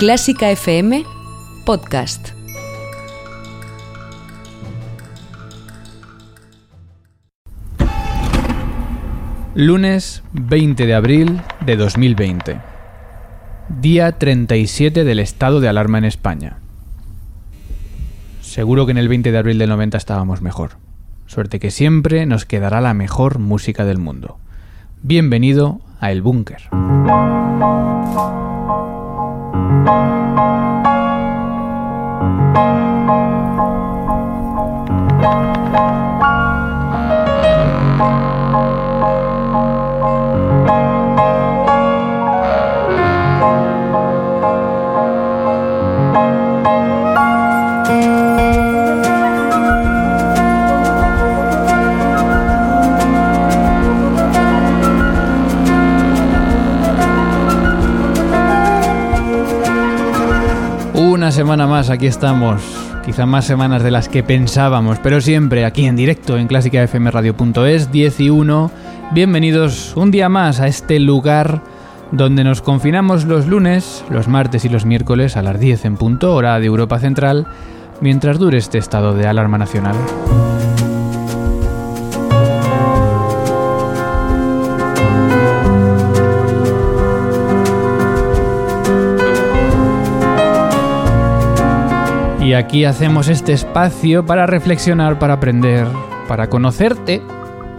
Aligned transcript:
Clásica 0.00 0.50
FM 0.50 1.04
Podcast. 1.66 2.30
Lunes 9.54 10.22
20 10.32 10.86
de 10.86 10.94
abril 10.94 11.42
de 11.66 11.76
2020. 11.76 12.60
Día 13.68 14.12
37 14.12 15.04
del 15.04 15.18
estado 15.18 15.60
de 15.60 15.68
alarma 15.68 15.98
en 15.98 16.06
España. 16.06 16.60
Seguro 18.40 18.86
que 18.86 18.92
en 18.92 18.98
el 18.98 19.08
20 19.08 19.32
de 19.32 19.36
abril 19.38 19.58
del 19.58 19.68
90 19.68 19.98
estábamos 19.98 20.40
mejor. 20.40 20.78
Suerte 21.26 21.60
que 21.60 21.70
siempre 21.70 22.24
nos 22.24 22.46
quedará 22.46 22.80
la 22.80 22.94
mejor 22.94 23.38
música 23.38 23.84
del 23.84 23.98
mundo. 23.98 24.38
Bienvenido 25.02 25.82
a 26.00 26.10
El 26.10 26.22
Búnker. 26.22 26.70
thank 29.70 29.86
you. 35.54 35.59
Semana 61.30 61.68
más, 61.68 61.90
aquí 61.90 62.06
estamos. 62.06 62.60
Quizá 63.04 63.24
más 63.24 63.44
semanas 63.44 63.84
de 63.84 63.92
las 63.92 64.08
que 64.08 64.24
pensábamos, 64.24 64.98
pero 64.98 65.20
siempre 65.20 65.64
aquí 65.64 65.86
en 65.86 65.94
directo 65.94 66.36
en 66.36 66.48
clásicafmradio.es 66.48 67.92
10 67.92 68.20
y 68.20 68.30
1. 68.30 68.70
Bienvenidos 69.12 69.94
un 69.96 70.10
día 70.10 70.28
más 70.28 70.58
a 70.58 70.66
este 70.66 70.98
lugar 70.98 71.62
donde 72.10 72.42
nos 72.42 72.62
confinamos 72.62 73.26
los 73.26 73.46
lunes, 73.46 74.04
los 74.10 74.26
martes 74.26 74.64
y 74.64 74.68
los 74.68 74.84
miércoles 74.84 75.36
a 75.36 75.42
las 75.42 75.60
10 75.60 75.84
en 75.84 75.96
punto, 75.96 76.34
hora 76.34 76.58
de 76.58 76.66
Europa 76.66 76.98
Central, 76.98 77.46
mientras 78.00 78.40
dure 78.40 78.58
este 78.58 78.78
estado 78.78 79.14
de 79.14 79.28
alarma 79.28 79.56
nacional. 79.56 79.94
Y 92.50 92.54
aquí 92.54 92.84
hacemos 92.84 93.28
este 93.28 93.52
espacio 93.52 94.26
para 94.26 94.44
reflexionar, 94.44 95.20
para 95.20 95.34
aprender, 95.34 95.86
para 96.26 96.48
conocerte, 96.48 97.22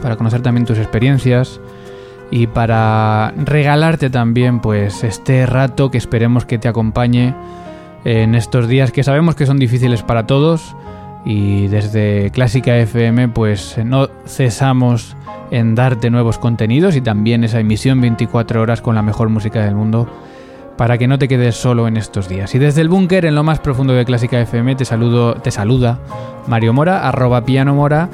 para 0.01 0.15
conocer 0.15 0.41
también 0.43 0.65
tus 0.65 0.77
experiencias 0.77 1.59
y 2.31 2.47
para 2.47 3.33
regalarte 3.35 4.09
también 4.09 4.61
pues 4.61 5.03
este 5.03 5.45
rato 5.45 5.91
que 5.91 5.97
esperemos 5.97 6.45
que 6.45 6.57
te 6.57 6.69
acompañe 6.69 7.35
en 8.05 8.33
estos 8.33 8.69
días 8.69 8.93
que 8.93 9.03
sabemos 9.03 9.35
que 9.35 9.45
son 9.45 9.59
difíciles 9.59 10.03
para 10.03 10.25
todos. 10.25 10.73
Y 11.25 11.67
desde 11.67 12.31
Clásica 12.31 12.77
FM 12.77 13.27
pues 13.27 13.77
no 13.83 14.07
cesamos 14.25 15.17
en 15.51 15.75
darte 15.75 16.09
nuevos 16.09 16.37
contenidos 16.37 16.95
y 16.95 17.01
también 17.01 17.43
esa 17.43 17.59
emisión 17.59 17.99
24 17.99 18.61
horas 18.61 18.79
con 18.79 18.95
la 18.95 19.01
mejor 19.01 19.27
música 19.27 19.65
del 19.65 19.75
mundo 19.75 20.07
para 20.81 20.97
que 20.97 21.07
no 21.07 21.19
te 21.19 21.27
quedes 21.27 21.57
solo 21.57 21.87
en 21.87 21.95
estos 21.95 22.27
días. 22.27 22.55
Y 22.55 22.57
desde 22.57 22.81
el 22.81 22.89
búnker, 22.89 23.25
en 23.25 23.35
lo 23.35 23.43
más 23.43 23.59
profundo 23.59 23.93
de 23.93 24.03
Clásica 24.03 24.41
FM, 24.41 24.73
te, 24.73 24.83
saludo, 24.83 25.35
te 25.35 25.51
saluda 25.51 25.99
Mario 26.47 26.73
Mora, 26.73 27.07
arroba 27.07 27.45
piano 27.45 27.75
mora, 27.75 28.09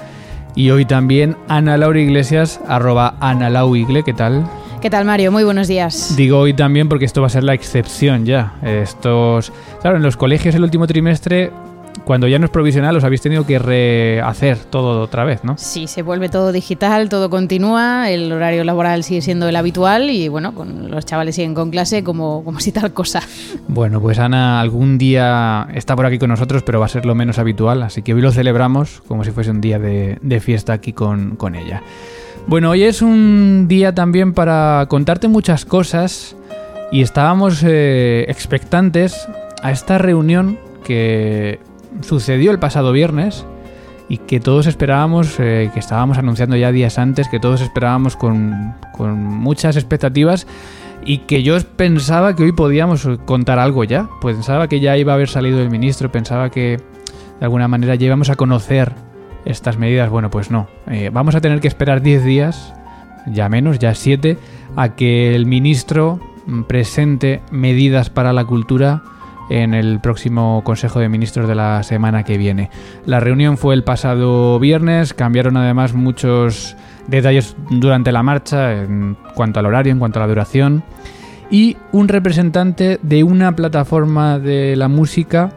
y 0.53 0.69
hoy 0.71 0.83
también 0.83 1.37
Ana 1.47 1.77
Laura 1.77 1.97
Iglesias, 2.01 2.59
arroba 2.67 3.15
Ana 3.21 3.49
Igle, 3.73 4.03
¿qué 4.03 4.11
tal? 4.11 4.45
¿Qué 4.81 4.89
tal 4.89 5.05
Mario? 5.05 5.31
Muy 5.31 5.45
buenos 5.45 5.69
días. 5.69 6.17
Digo 6.17 6.39
hoy 6.39 6.53
también 6.53 6.89
porque 6.89 7.05
esto 7.05 7.21
va 7.21 7.27
a 7.27 7.29
ser 7.29 7.45
la 7.45 7.53
excepción 7.53 8.25
ya. 8.25 8.55
Estos, 8.61 9.53
claro, 9.79 9.95
en 9.95 10.03
los 10.03 10.17
colegios 10.17 10.53
el 10.53 10.63
último 10.63 10.87
trimestre 10.87 11.53
cuando 12.07 12.29
ya 12.29 12.39
no 12.39 12.45
es 12.45 12.51
provisional 12.51 12.95
os 12.95 13.03
habéis 13.03 13.21
tenido 13.21 13.45
que 13.45 13.59
rehacer 13.59 14.57
todo 14.57 15.01
otra 15.01 15.25
vez, 15.25 15.43
¿no? 15.43 15.57
Sí, 15.57 15.87
se 15.87 16.03
vuelve 16.03 16.29
todo 16.29 16.53
digital, 16.53 17.09
todo 17.09 17.29
continúa, 17.29 18.09
el 18.09 18.31
horario 18.31 18.63
laboral 18.63 19.03
sigue 19.03 19.21
siendo 19.21 19.49
el 19.49 19.57
habitual 19.57 20.09
y 20.09 20.29
bueno, 20.29 20.55
con 20.55 20.89
los 20.89 21.05
chavales 21.05 21.35
siguen 21.35 21.53
con 21.53 21.69
clase 21.69 22.05
como, 22.05 22.45
como 22.45 22.61
si 22.61 22.71
tal 22.71 22.93
cosa. 22.93 23.21
Bueno, 23.67 23.99
pues 23.99 24.19
Ana 24.19 24.61
algún 24.61 24.97
día 24.97 25.67
está 25.73 25.97
por 25.97 26.05
aquí 26.05 26.17
con 26.17 26.29
nosotros, 26.29 26.63
pero 26.63 26.79
va 26.79 26.85
a 26.85 26.89
ser 26.89 27.05
lo 27.05 27.13
menos 27.13 27.39
habitual, 27.39 27.83
así 27.83 28.01
que 28.03 28.13
hoy 28.13 28.21
lo 28.21 28.31
celebramos 28.31 29.01
como 29.05 29.25
si 29.25 29.31
fuese 29.31 29.51
un 29.51 29.59
día 29.59 29.77
de, 29.77 30.39
fiesta 30.39 30.71
aquí 30.71 30.93
con, 30.93 31.35
con 31.35 31.55
ella. 31.55 31.83
Bueno, 32.47 32.69
hoy 32.69 32.83
es 32.83 33.01
un 33.01 33.67
día 33.67 33.93
también 33.93 34.31
para 34.31 34.85
contarte 34.87 35.27
muchas 35.27 35.65
cosas 35.65 36.37
y 36.89 37.01
estábamos 37.01 37.63
eh, 37.65 38.23
expectantes 38.29 39.27
a 39.61 39.73
esta 39.73 39.97
reunión 39.97 40.57
que 40.85 41.59
sucedió 42.01 42.51
el 42.51 42.59
pasado 42.59 42.91
viernes 42.91 43.45
y 44.09 44.19
que 44.19 44.39
todos 44.39 44.67
esperábamos, 44.67 45.39
eh, 45.39 45.69
que 45.73 45.79
estábamos 45.79 46.17
anunciando 46.17 46.55
ya 46.55 46.71
días 46.71 46.97
antes, 46.97 47.27
que 47.27 47.39
todos 47.39 47.61
esperábamos 47.61 48.15
con, 48.15 48.73
con, 48.93 49.21
muchas 49.23 49.75
expectativas 49.75 50.47
y 51.03 51.19
que 51.19 51.43
yo 51.43 51.57
pensaba 51.75 52.35
que 52.35 52.43
hoy 52.43 52.51
podíamos 52.53 53.07
contar 53.25 53.59
algo 53.59 53.83
ya. 53.83 54.09
Pensaba 54.21 54.67
que 54.67 54.79
ya 54.79 54.97
iba 54.97 55.11
a 55.13 55.15
haber 55.15 55.29
salido 55.29 55.61
el 55.61 55.69
ministro, 55.69 56.11
pensaba 56.11 56.49
que 56.49 56.77
de 57.39 57.45
alguna 57.45 57.67
manera 57.67 57.95
ya 57.95 58.07
íbamos 58.07 58.29
a 58.29 58.35
conocer 58.35 58.93
estas 59.45 59.77
medidas. 59.77 60.09
Bueno, 60.09 60.29
pues 60.29 60.51
no. 60.51 60.67
Eh, 60.87 61.09
vamos 61.11 61.35
a 61.35 61.41
tener 61.41 61.59
que 61.59 61.67
esperar 61.67 62.01
10 62.01 62.23
días, 62.23 62.73
ya 63.27 63.49
menos, 63.49 63.79
ya 63.79 63.93
7, 63.93 64.37
a 64.75 64.95
que 64.95 65.35
el 65.35 65.45
ministro 65.45 66.19
presente 66.67 67.41
medidas 67.51 68.09
para 68.09 68.31
la 68.31 68.45
cultura 68.45 69.03
en 69.49 69.73
el 69.73 69.99
próximo 69.99 70.61
Consejo 70.63 70.99
de 70.99 71.09
Ministros 71.09 71.47
de 71.47 71.55
la 71.55 71.83
semana 71.83 72.23
que 72.23 72.37
viene. 72.37 72.69
La 73.05 73.19
reunión 73.19 73.57
fue 73.57 73.73
el 73.73 73.83
pasado 73.83 74.59
viernes, 74.59 75.13
cambiaron 75.13 75.57
además 75.57 75.93
muchos 75.93 76.75
detalles 77.07 77.55
durante 77.69 78.11
la 78.11 78.23
marcha 78.23 78.73
en 78.73 79.17
cuanto 79.35 79.59
al 79.59 79.65
horario, 79.65 79.91
en 79.91 79.99
cuanto 79.99 80.19
a 80.19 80.23
la 80.23 80.27
duración, 80.27 80.83
y 81.49 81.77
un 81.91 82.07
representante 82.07 82.99
de 83.01 83.23
una 83.23 83.55
plataforma 83.55 84.39
de 84.39 84.75
la 84.75 84.89
música 84.89 85.51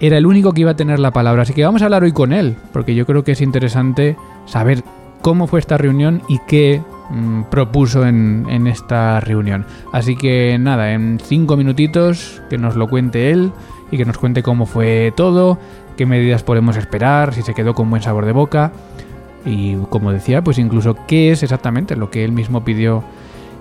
era 0.00 0.18
el 0.18 0.26
único 0.26 0.52
que 0.52 0.62
iba 0.62 0.72
a 0.72 0.76
tener 0.76 0.98
la 0.98 1.12
palabra. 1.12 1.42
Así 1.42 1.52
que 1.52 1.64
vamos 1.64 1.82
a 1.82 1.84
hablar 1.84 2.02
hoy 2.02 2.12
con 2.12 2.32
él, 2.32 2.56
porque 2.72 2.94
yo 2.94 3.06
creo 3.06 3.22
que 3.22 3.32
es 3.32 3.40
interesante 3.40 4.16
saber 4.46 4.82
cómo 5.20 5.46
fue 5.46 5.60
esta 5.60 5.76
reunión 5.76 6.22
y 6.28 6.38
qué 6.48 6.82
Mm, 7.10 7.42
propuso 7.50 8.06
en, 8.06 8.46
en, 8.48 8.68
esta 8.68 9.18
reunión. 9.18 9.66
Así 9.92 10.14
que 10.14 10.56
nada, 10.60 10.92
en 10.92 11.18
cinco 11.20 11.56
minutitos 11.56 12.40
que 12.48 12.56
nos 12.56 12.76
lo 12.76 12.88
cuente 12.88 13.32
él 13.32 13.50
y 13.90 13.96
que 13.96 14.04
nos 14.04 14.16
cuente 14.16 14.44
cómo 14.44 14.64
fue 14.64 15.12
todo, 15.16 15.58
qué 15.96 16.06
medidas 16.06 16.44
podemos 16.44 16.76
esperar, 16.76 17.34
si 17.34 17.42
se 17.42 17.52
quedó 17.52 17.74
con 17.74 17.90
buen 17.90 18.00
sabor 18.00 18.26
de 18.26 18.32
boca 18.32 18.70
y 19.44 19.74
como 19.88 20.12
decía, 20.12 20.44
pues 20.44 20.58
incluso 20.58 20.96
qué 21.08 21.32
es 21.32 21.42
exactamente 21.42 21.96
lo 21.96 22.10
que 22.10 22.24
él 22.24 22.30
mismo 22.30 22.64
pidió 22.64 23.02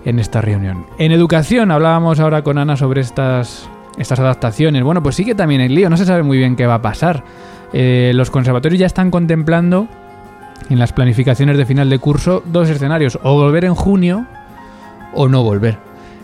en 0.05 0.19
esta 0.19 0.41
reunión. 0.41 0.85
En 0.99 1.11
educación 1.11 1.71
hablábamos 1.71 2.19
ahora 2.19 2.43
con 2.43 2.59
Ana 2.59 2.77
sobre 2.77 3.01
estas, 3.01 3.67
estas 3.97 4.19
adaptaciones. 4.19 4.83
Bueno, 4.83 5.01
pues 5.01 5.15
sí 5.15 5.25
que 5.25 5.33
también 5.35 5.61
el 5.61 5.73
lío, 5.73 5.89
no 5.89 5.97
se 5.97 6.05
sabe 6.05 6.21
muy 6.21 6.37
bien 6.37 6.55
qué 6.55 6.67
va 6.67 6.75
a 6.75 6.81
pasar. 6.81 7.23
Eh, 7.73 8.11
los 8.13 8.29
conservatorios 8.29 8.79
ya 8.79 8.85
están 8.85 9.09
contemplando 9.09 9.87
en 10.69 10.79
las 10.79 10.93
planificaciones 10.93 11.57
de 11.57 11.65
final 11.65 11.89
de 11.89 11.99
curso 11.99 12.43
dos 12.45 12.69
escenarios, 12.69 13.19
o 13.23 13.33
volver 13.33 13.65
en 13.65 13.75
junio 13.75 14.25
o 15.13 15.27
no 15.27 15.43
volver. 15.43 15.77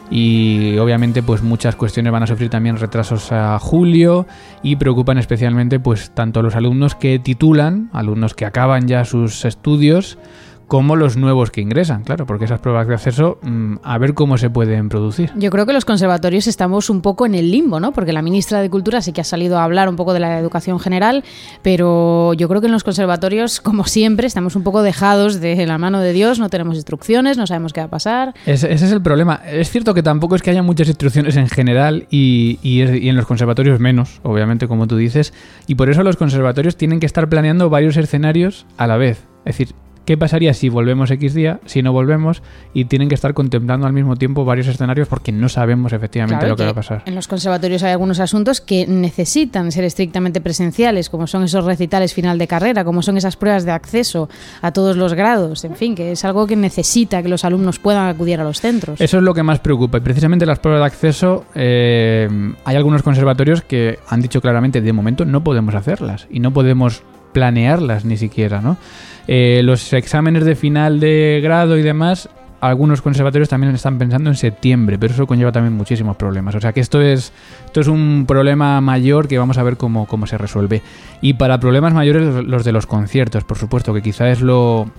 Y 0.09 0.78
obviamente 0.78 1.23
pues 1.23 1.41
muchas 1.41 1.75
cuestiones 1.75 2.12
van 2.13 2.23
a 2.23 2.27
sufrir 2.27 2.50
también 2.50 2.77
retrasos 2.77 3.31
a 3.31 3.57
julio 3.57 4.27
y 4.62 4.75
preocupan 4.75 5.18
especialmente 5.18 5.80
pues 5.80 6.12
tanto 6.12 6.42
a 6.42 6.44
los 6.44 6.56
alumnos 6.56 6.94
que 6.94 7.18
titulan, 7.18 7.89
alumnos 7.92 8.36
que 8.36 8.45
acaban 8.45 8.88
ya 8.88 9.04
sus 9.04 9.45
estudios, 9.45 10.19
como 10.67 10.95
los 10.95 11.15
nuevos 11.17 11.51
que 11.51 11.62
ingresan, 11.62 12.03
claro, 12.03 12.25
porque 12.25 12.45
esas 12.45 12.59
pruebas 12.59 12.88
de 12.88 12.95
acceso, 12.95 13.38
mm, 13.41 13.75
a 13.83 13.97
ver 13.97 14.13
cómo 14.13 14.38
se 14.38 14.50
pueden 14.50 14.89
producir. 14.89 15.31
Yo 15.35 15.51
creo 15.51 15.65
que 15.65 15.73
los 15.73 15.85
conservatorios 15.85 16.47
estamos 16.47 16.89
un 16.89 17.01
poco 17.01 17.25
en 17.25 17.35
el 17.35 17.51
limbo, 17.51 17.79
¿no? 17.79 17.91
Porque 17.91 18.13
la 18.13 18.21
ministra 18.21 18.62
de 18.62 18.69
Cultura 18.69 19.01
sí 19.01 19.13
que 19.13 19.21
ha 19.21 19.25
salido 19.25 19.59
a 19.59 19.63
hablar 19.63 19.89
un 19.89 19.95
poco 19.95 20.13
de 20.13 20.19
la 20.19 20.39
educación 20.39 20.79
general, 20.79 21.23
pero 21.62 22.33
yo 22.33 22.47
creo 22.47 22.62
que 22.62 22.67
en 22.67 22.73
los 22.73 22.83
conservatorios, 22.83 23.62
como 23.62 23.85
siempre, 23.85 24.27
estamos 24.27 24.56
un 24.56 24.63
poco 24.63 24.81
dejados 24.81 25.39
de 25.39 25.65
la 25.65 25.77
mano 25.77 26.00
de 26.00 26.13
Dios, 26.13 26.39
no 26.39 26.50
tenemos 26.50 26.75
instrucciones, 26.75 27.38
no 27.38 27.45
sabemos 27.45 27.73
qué 27.73 27.81
va 27.81 27.88
a 27.88 27.89
pasar. 27.89 28.33
Ese, 28.45 28.71
es 28.73 28.81
el 28.83 29.01
problema. 29.01 29.41
Es 29.45 29.69
cierto 29.69 29.94
que 29.94 30.03
tampoco 30.03 30.35
es 30.35 30.41
que 30.41 30.50
haya 30.50 30.63
muchas 30.63 30.88
instrucciones 30.88 31.35
en 31.35 31.47
general 31.47 32.07
y, 32.09 32.59
y 32.63 32.81
en 32.81 33.15
los 33.15 33.25
conservatorios 33.25 33.79
menos, 33.79 34.19
obviamente, 34.23 34.67
como 34.67 34.88
tú 34.88 34.97
dices, 34.97 35.33
y 35.67 35.75
por 35.75 35.89
eso 35.89 36.03
los 36.03 36.17
conservatorios 36.17 36.75
tienen 36.75 37.00
que 37.00 37.06
estar 37.06 37.29
planeando 37.29 37.69
varios 37.69 37.97
escenarios 37.97 38.65
a 38.77 38.88
la 38.88 38.97
vez. 38.97 39.23
Es 39.45 39.57
decir, 39.57 39.75
¿Qué 40.06 40.18
pasaría 40.18 40.54
si 40.54 40.69
volvemos 40.69 41.10
X 41.10 41.34
día, 41.34 41.60
si 41.66 41.81
no 41.81 41.92
volvemos 41.92 42.44
y 42.74 42.86
tienen 42.86 43.10
que 43.10 43.16
estar 43.16 43.34
contemplando 43.34 43.88
al 43.88 43.94
mismo 43.94 44.16
tiempo 44.16 44.46
varios 44.46 44.68
escenarios 44.68 45.07
porque 45.07 45.31
no 45.31 45.50
sabemos 45.50 45.94
efectivamente 45.94 46.46
Claro 46.46 46.54
lo 46.54 46.56
que, 46.56 46.62
que 46.62 46.66
va 46.66 46.72
a 46.72 46.75
pasar? 46.75 47.04
En 47.07 47.16
los 47.16 47.28
conservatorios 47.28 47.81
hay 47.81 47.92
algunos 47.92 48.19
asuntos 48.19 48.62
que 48.62 48.86
necesitan 48.86 49.72
ser 49.72 49.84
estrictamente 49.84 50.42
presenciales, 50.42 51.10
como 51.10 51.25
son 51.25 51.44
esos 51.44 51.66
recitales 51.66 52.13
final 52.13 52.38
de 52.38 52.48
carrera, 52.48 52.84
como 52.84 53.02
son 53.02 53.18
esas 53.18 53.36
pruebas 53.36 53.66
de 53.66 53.72
acceso 53.72 54.30
a 54.62 54.72
todos 54.72 54.96
los 54.96 55.16
grados, 55.16 55.66
en 55.66 55.75
fin, 55.75 55.96
que 55.96 56.12
es 56.12 56.24
algo 56.24 56.46
que 56.46 56.56
necesita 56.56 57.24
que 57.24 57.30
los 57.30 57.44
alumnos 57.44 57.80
puedan 57.80 58.08
acudir 58.08 58.40
a 58.40 58.44
los 58.44 58.62
centros. 58.62 59.01
Eso 59.01 59.18
es 59.18 59.24
lo 59.24 59.34
que 59.34 59.42
más 59.42 59.60
preocupa. 59.60 59.98
Y 59.98 60.01
precisamente 60.01 60.46
las 60.46 60.60
pruebas 60.60 60.81
de 60.81 60.86
acceso, 60.86 61.46
eh, 61.56 62.30
hay 62.63 62.75
algunos 62.75 63.01
conservatorios 63.01 63.63
que 63.63 63.98
han 64.08 64.22
dicho 64.22 64.40
claramente, 64.40 64.81
de 64.81 64.94
momento 64.94 65.25
no 65.25 65.44
podemos 65.44 65.74
hacerlas 65.74 66.28
y 66.30 66.40
no 66.42 66.51
podemos 66.51 67.01
planearlas 67.34 68.06
ni 68.06 68.18
siquiera, 68.18 68.62
¿no? 68.62 68.78
Eh, 69.27 69.62
los 69.63 69.92
exámenes 69.94 70.45
de 70.45 70.56
final 70.56 71.00
de 71.00 71.39
grado 71.44 71.77
y 71.77 71.81
demás, 71.81 72.30
algunos 72.62 73.01
conservatorios 73.01 73.50
también 73.50 73.74
están 73.75 73.98
pensando 73.98 74.30
en 74.30 74.36
septiembre, 74.36 74.98
pero 74.98 75.13
eso 75.13 75.27
conlleva 75.27 75.51
también 75.51 75.74
muchísimos 75.74 76.16
problemas. 76.16 76.56
O 76.56 76.60
sea 76.62 76.74
que 76.74 76.80
esto 76.80 77.01
es, 77.01 77.31
esto 77.66 77.81
es 77.81 77.88
un 77.88 78.25
problema 78.27 78.81
mayor 78.81 79.27
que 79.27 79.38
vamos 79.38 79.57
a 79.57 79.63
ver 79.63 79.77
cómo, 79.77 80.07
cómo 80.07 80.25
se 80.27 80.38
resuelve. 80.38 80.81
Y 81.22 81.33
para 81.36 81.60
problemas 81.60 81.94
mayores, 81.94 82.44
los- 82.45 82.63
de 82.63 82.72
los 82.72 82.86
conciertos, 82.88 83.44
por 83.44 83.57
supuesto, 83.57 83.94
que 83.94 84.01
quizá 84.01 84.30
es 84.31 84.42
lo, 84.42 84.89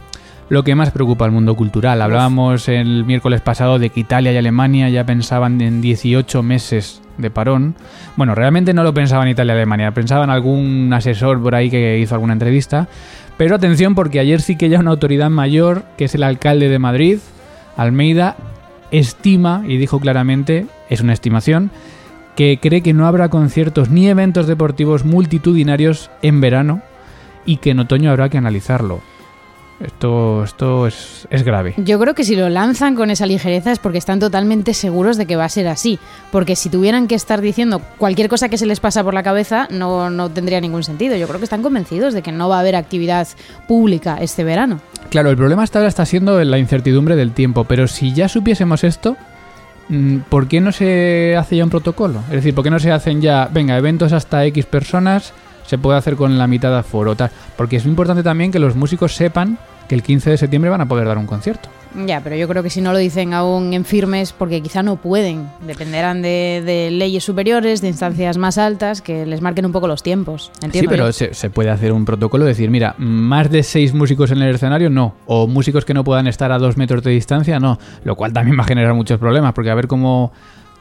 lo 0.49 0.63
que 0.63 0.75
más 0.75 0.91
preocupa 0.91 1.25
al 1.25 1.33
mundo 1.33 1.57
cultural. 1.57 2.01
Hablábamos 2.01 2.69
el 2.69 3.05
miércoles 3.05 3.41
pasado 3.41 3.79
de 3.79 3.91
que 3.91 4.01
Italia 4.01 4.33
y 4.33 4.37
Alemania 4.37 4.89
ya 4.89 5.05
pensaban 5.05 5.61
en 5.61 5.81
18 5.81 6.43
meses 6.43 7.03
de 7.19 7.31
parón. 7.31 7.75
Bueno, 8.17 8.35
realmente 8.35 8.73
no 8.73 8.85
lo 8.85 8.95
pensaban 8.95 9.29
Italia 9.29 9.55
y 9.55 9.57
Alemania, 9.57 9.93
pensaban 9.93 10.31
algún 10.31 10.93
asesor 10.93 11.43
por 11.43 11.55
ahí 11.55 11.71
que 11.71 11.99
hizo 11.99 12.15
alguna 12.15 12.35
entrevista. 12.35 12.89
Pero 13.37 13.57
atención 13.57 13.95
porque 13.95 14.21
ayer 14.21 14.41
sí 14.41 14.57
que 14.57 14.69
ya 14.69 14.81
una 14.81 14.93
autoridad 14.93 15.31
mayor, 15.31 15.85
que 15.97 16.05
es 16.05 16.15
el 16.15 16.23
alcalde 16.23 16.69
de 16.69 16.79
Madrid, 16.79 17.19
Almeida, 17.77 18.37
estima, 18.91 19.63
y 19.67 19.77
dijo 19.77 20.01
claramente, 20.01 20.67
es 20.89 21.01
una 21.01 21.13
estimación, 21.13 21.71
que 22.37 22.59
cree 22.61 22.83
que 22.83 22.93
no 22.93 23.07
habrá 23.07 23.29
conciertos 23.29 23.91
ni 23.91 24.09
eventos 24.09 24.47
deportivos 24.47 25.05
multitudinarios 25.05 26.11
en 26.23 26.41
verano 26.41 26.83
y 27.45 27.57
que 27.59 27.71
en 27.71 27.81
otoño 27.81 28.11
habrá 28.11 28.29
que 28.29 28.39
analizarlo. 28.39 29.01
Esto, 29.81 30.43
esto 30.45 30.87
es, 30.87 31.29
es 31.31 31.43
grave. 31.43 31.75
Yo 31.77 31.99
creo 31.99 32.15
que 32.15 32.25
si 32.25 32.35
lo 32.35 32.49
lanzan 32.49 32.95
con 32.95 33.11
esa 33.11 33.27
ligereza 33.27 33.73
es 33.73 33.79
porque 33.79 33.99
están 33.99 34.19
totalmente 34.19 34.73
seguros 34.73 35.19
de 35.19 35.27
que 35.27 35.37
va 35.37 35.45
a 35.45 35.49
ser 35.51 35.69
así. 35.69 35.99
Porque 36.33 36.57
si 36.57 36.71
tuvieran 36.71 37.09
que 37.09 37.15
estar 37.15 37.43
diciendo 37.43 37.83
cualquier 37.99 38.29
cosa 38.29 38.49
que 38.49 38.57
se 38.57 38.65
les 38.65 38.81
pasa 38.81 39.05
por 39.05 39.13
la 39.13 39.23
cabeza, 39.23 39.69
no, 39.71 40.09
no 40.09 40.31
tendría 40.31 40.61
ningún 40.61 40.83
sentido. 40.83 41.15
Yo 41.17 41.27
creo 41.27 41.39
que 41.39 41.45
están 41.45 41.63
convencidos 41.63 42.15
de 42.15 42.23
que 42.23 42.33
no 42.33 42.49
va 42.49 42.57
a 42.57 42.61
haber 42.61 42.75
actividad 42.75 43.29
pública 43.69 44.17
este 44.21 44.45
verano. 44.45 44.81
Claro, 45.11 45.31
el 45.31 45.37
problema 45.37 45.63
hasta 45.63 45.79
ahora 45.79 45.89
está 45.89 46.07
siendo 46.07 46.43
la 46.43 46.59
incertidumbre 46.59 47.15
del 47.15 47.33
tiempo, 47.33 47.65
pero 47.65 47.87
si 47.87 48.15
ya 48.15 48.29
supiésemos 48.29 48.83
esto, 48.83 49.17
mm, 49.89 50.19
¿por 50.29 50.49
qué 50.49 50.61
no 50.61 50.73
se 50.73 51.37
hace 51.37 51.57
ya 51.57 51.65
un 51.65 51.71
protocolo? 51.71 52.21
Es 52.29 52.37
decir, 52.37 52.55
¿por 52.55 52.65
qué 52.65 52.71
no 52.71 52.79
se 52.79 52.93
hacen 52.93 53.21
ya, 53.21 53.49
venga, 53.53 53.77
eventos 53.77 54.13
hasta 54.13 54.45
X 54.47 54.65
personas, 54.65 55.33
se 55.67 55.79
puede 55.79 55.99
hacer 55.99 56.17
con 56.17 56.39
la 56.39 56.47
mitad 56.47 56.71
de 56.71 56.79
aforo, 56.79 57.15
tal? 57.17 57.31
Porque 57.57 57.77
es 57.77 57.85
importante 57.87 58.23
también 58.23 58.51
que 58.53 58.59
los 58.59 58.77
músicos 58.77 59.15
sepan 59.15 59.59
que 59.89 59.95
el 59.95 60.03
15 60.03 60.31
de 60.31 60.37
septiembre 60.37 60.71
van 60.71 60.81
a 60.81 60.87
poder 60.89 61.07
dar 61.07 61.17
un 61.19 61.27
concierto. 61.27 61.69
Ya, 62.07 62.21
pero 62.21 62.37
yo 62.37 62.47
creo 62.49 62.63
que 62.63 62.69
si 62.69 62.81
no 62.83 62.93
lo 62.93 62.99
dicen 62.99 63.33
aún 63.33 63.73
en 63.73 63.85
firmes, 63.87 64.33
porque 64.33 64.61
quizá 64.61 64.83
no 64.83 64.97
pueden, 64.97 65.49
dependerán 65.67 66.21
de, 66.21 66.63
de 66.67 66.91
leyes 66.91 67.25
superiores, 67.25 67.81
de 67.81 67.89
instancias 67.89 68.37
más 68.37 68.59
altas, 68.59 69.01
que 69.01 69.25
les 69.25 69.41
marquen 69.41 69.65
un 69.65 69.73
poco 69.73 69.87
los 69.89 70.03
tiempos. 70.03 70.51
Sí, 70.59 70.67
Entiendo 70.67 70.91
pero 70.91 71.07
yo. 71.07 71.13
se, 71.13 71.33
se 71.33 71.49
puede 71.49 71.71
hacer 71.71 71.93
un 71.93 72.05
protocolo, 72.05 72.45
decir, 72.45 72.69
mira, 72.71 72.95
más 72.99 73.51
de 73.51 73.63
seis 73.63 73.95
músicos 73.95 74.31
en 74.33 74.43
el 74.43 74.55
escenario, 74.55 74.91
no. 74.91 75.15
O 75.27 75.47
músicos 75.47 75.85
que 75.87 75.95
no 75.95 76.05
puedan 76.05 76.27
estar 76.27 76.53
a 76.53 76.59
dos 76.59 76.77
metros 76.77 77.03
de 77.03 77.13
distancia, 77.13 77.59
no. 77.61 77.79
Lo 78.05 78.15
cual 78.17 78.33
también 78.33 78.59
va 78.59 78.65
a 78.65 78.67
generar 78.67 78.93
muchos 78.93 79.19
problemas, 79.19 79.55
porque 79.55 79.71
a 79.71 79.75
ver 79.75 79.87
cómo 79.87 80.33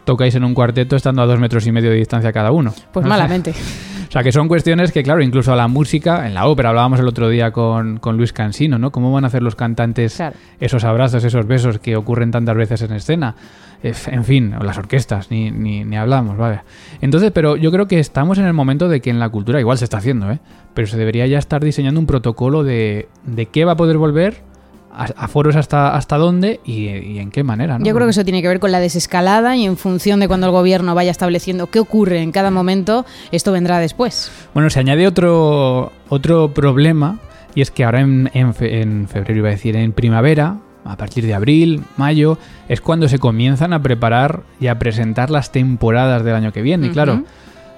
tocáis 0.04 0.36
en 0.36 0.44
un 0.44 0.54
cuarteto 0.54 0.98
estando 0.98 1.22
a 1.22 1.26
dos 1.28 1.40
metros 1.40 1.66
y 1.66 1.72
medio 1.72 1.92
de 1.92 1.96
distancia 1.98 2.34
cada 2.34 2.52
uno. 2.52 2.74
Pues 2.92 3.04
No 3.06 3.10
malamente. 3.10 3.54
O 4.08 4.12
sea, 4.12 4.24
que 4.24 4.32
son 4.32 4.48
cuestiones 4.48 4.92
que, 4.92 5.04
claro, 5.04 5.22
incluso 5.22 5.52
a 5.52 5.56
la 5.56 5.68
música, 5.68 6.28
en 6.28 6.34
la 6.34 6.48
ópera, 6.48 6.70
hablábamos 6.70 7.00
el 7.00 7.08
otro 7.08 7.30
día 7.30 7.52
con, 7.52 7.98
con 7.98 8.18
Luis 8.18 8.34
Cansino, 8.34 8.78
¿no? 8.78 8.92
¿Cómo 8.92 9.12
van 9.12 9.24
a 9.24 9.28
hacer 9.28 9.44
los 9.44 9.56
cantantes 9.56 10.16
Claro. 10.16 10.36
esos 10.60 10.84
abrazos, 10.84 11.24
esos 11.24 11.46
besos 11.48 11.80
que 11.80 11.96
ocurren 11.96 12.32
tantas 12.32 12.56
veces 12.56 12.82
en 12.82 12.94
escena? 12.94 13.36
Eh, 13.84 13.94
En 14.08 14.24
fin, 14.24 14.54
las 14.62 14.78
orquestas, 14.78 15.30
ni, 15.32 15.52
ni, 15.52 15.84
ni 15.84 15.98
hablamos, 15.98 16.38
¿vale? 16.38 16.62
Entonces, 17.02 17.32
pero 17.32 17.56
yo 17.58 17.72
creo 17.72 17.88
que 17.88 18.00
estamos 18.00 18.38
en 18.38 18.46
el 18.46 18.54
momento 18.54 18.88
de 18.88 19.02
que 19.02 19.10
en 19.10 19.20
la 19.20 19.30
cultura, 19.30 19.60
igual 19.60 19.78
se 19.78 19.84
está 19.84 19.98
haciendo, 19.98 20.32
¿eh? 20.32 20.40
Pero 20.74 20.88
se 20.88 20.98
debería 20.98 21.28
ya 21.28 21.38
estar 21.38 21.64
diseñando 21.64 22.00
un 22.00 22.06
protocolo 22.08 22.64
de, 22.64 23.08
de 23.26 23.46
qué 23.48 23.66
va 23.66 23.74
a 23.74 23.78
poder 23.78 23.98
volver, 23.98 24.42
a, 24.98 25.06
a 25.26 25.28
foros 25.28 25.56
hasta, 25.56 25.96
hasta 25.96 26.18
dónde 26.18 26.60
y, 26.66 26.88
y 26.90 27.20
en 27.20 27.32
qué 27.32 27.44
manera, 27.44 27.78
¿no? 27.78 27.86
Yo 27.86 27.94
creo 27.94 28.08
que 28.08 28.12
eso 28.12 28.24
tiene 28.24 28.42
que 28.42 28.48
ver 28.48 28.60
con 28.60 28.72
la 28.72 28.80
desescalada 28.80 29.56
y 29.56 29.66
en 29.66 29.78
función 29.78 30.20
de 30.20 30.28
cuando 30.28 30.48
el 30.48 30.52
gobierno 30.52 30.96
vaya 30.96 31.12
estableciendo 31.12 31.68
qué 31.68 31.80
ocurre 31.80 32.22
en 32.22 32.32
cada 32.32 32.52
momento, 32.52 33.06
esto 33.32 33.52
vendrá 33.52 33.80
después. 33.80 34.32
Bueno, 34.54 34.70
se 34.70 34.80
añade 34.80 35.06
otro, 35.08 35.92
otro 36.10 36.54
problema 36.54 37.20
y 37.54 37.62
es 37.62 37.72
que 37.72 37.84
ahora 37.84 38.02
en, 38.02 38.30
en 38.34 38.54
fe- 38.54 38.82
en 38.82 39.08
febrero, 39.08 39.40
iba 39.40 39.48
a 39.50 39.52
decir, 39.52 39.76
en 39.76 39.92
primavera, 39.92 40.58
a 40.84 40.98
partir 40.98 41.26
de 41.26 41.34
abril, 41.34 41.82
mayo, 41.98 42.38
es 42.70 42.80
cuando 42.82 43.08
se 43.10 43.18
comienzan 43.18 43.74
a 43.74 43.82
preparar 43.82 44.42
y 44.60 44.68
a 44.68 44.78
presentar 44.78 45.30
las 45.32 45.52
temporadas 45.52 46.24
del 46.24 46.36
año 46.36 46.52
que 46.52 46.62
viene. 46.62 46.88
Y 46.88 46.90
claro. 46.92 47.24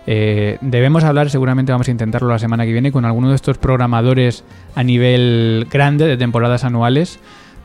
Eh, 0.07 0.57
debemos 0.62 1.04
hablar, 1.04 1.30
seguramente 1.30 1.74
vamos 1.74 1.89
a 1.89 1.92
intentarlo 1.92 2.30
la 2.30 2.39
semana 2.39 2.65
que 2.65 2.71
viene, 2.71 2.94
con 2.94 3.04
alguno 3.04 3.30
de 3.30 3.36
estos 3.36 3.57
programadores 3.57 4.45
a 4.74 4.83
nivel 4.83 5.68
grande 5.69 6.07
de 6.07 6.15
temporadas 6.15 6.63
anuales, 6.63 7.19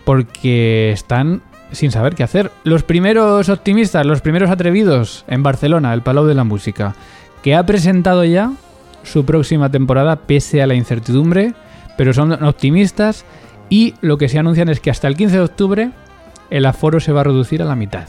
porque 0.04 0.90
están 0.90 1.42
sin 1.70 1.92
saber 1.92 2.16
qué 2.16 2.24
hacer. 2.24 2.50
Los 2.64 2.82
primeros 2.82 3.48
optimistas, 3.48 4.04
los 4.04 4.20
primeros 4.20 4.50
atrevidos 4.50 5.24
en 5.28 5.44
Barcelona, 5.44 5.94
el 5.94 6.02
Palau 6.02 6.26
de 6.26 6.34
la 6.34 6.44
Música, 6.44 6.96
que 7.44 7.54
ha 7.54 7.64
presentado 7.64 8.24
ya 8.24 8.52
su 9.04 9.24
próxima 9.24 9.70
temporada 9.70 10.16
pese 10.16 10.62
a 10.62 10.66
la 10.66 10.74
incertidumbre, 10.74 11.54
pero 11.96 12.12
son 12.12 12.32
optimistas 12.44 13.24
y 13.68 13.94
lo 14.00 14.18
que 14.18 14.28
se 14.28 14.40
anuncian 14.40 14.68
es 14.68 14.80
que 14.80 14.90
hasta 14.90 15.06
el 15.08 15.16
15 15.16 15.36
de 15.36 15.42
octubre 15.42 15.90
el 16.50 16.66
aforo 16.66 16.98
se 16.98 17.12
va 17.12 17.20
a 17.20 17.24
reducir 17.24 17.62
a 17.62 17.66
la 17.66 17.76
mitad. 17.76 18.08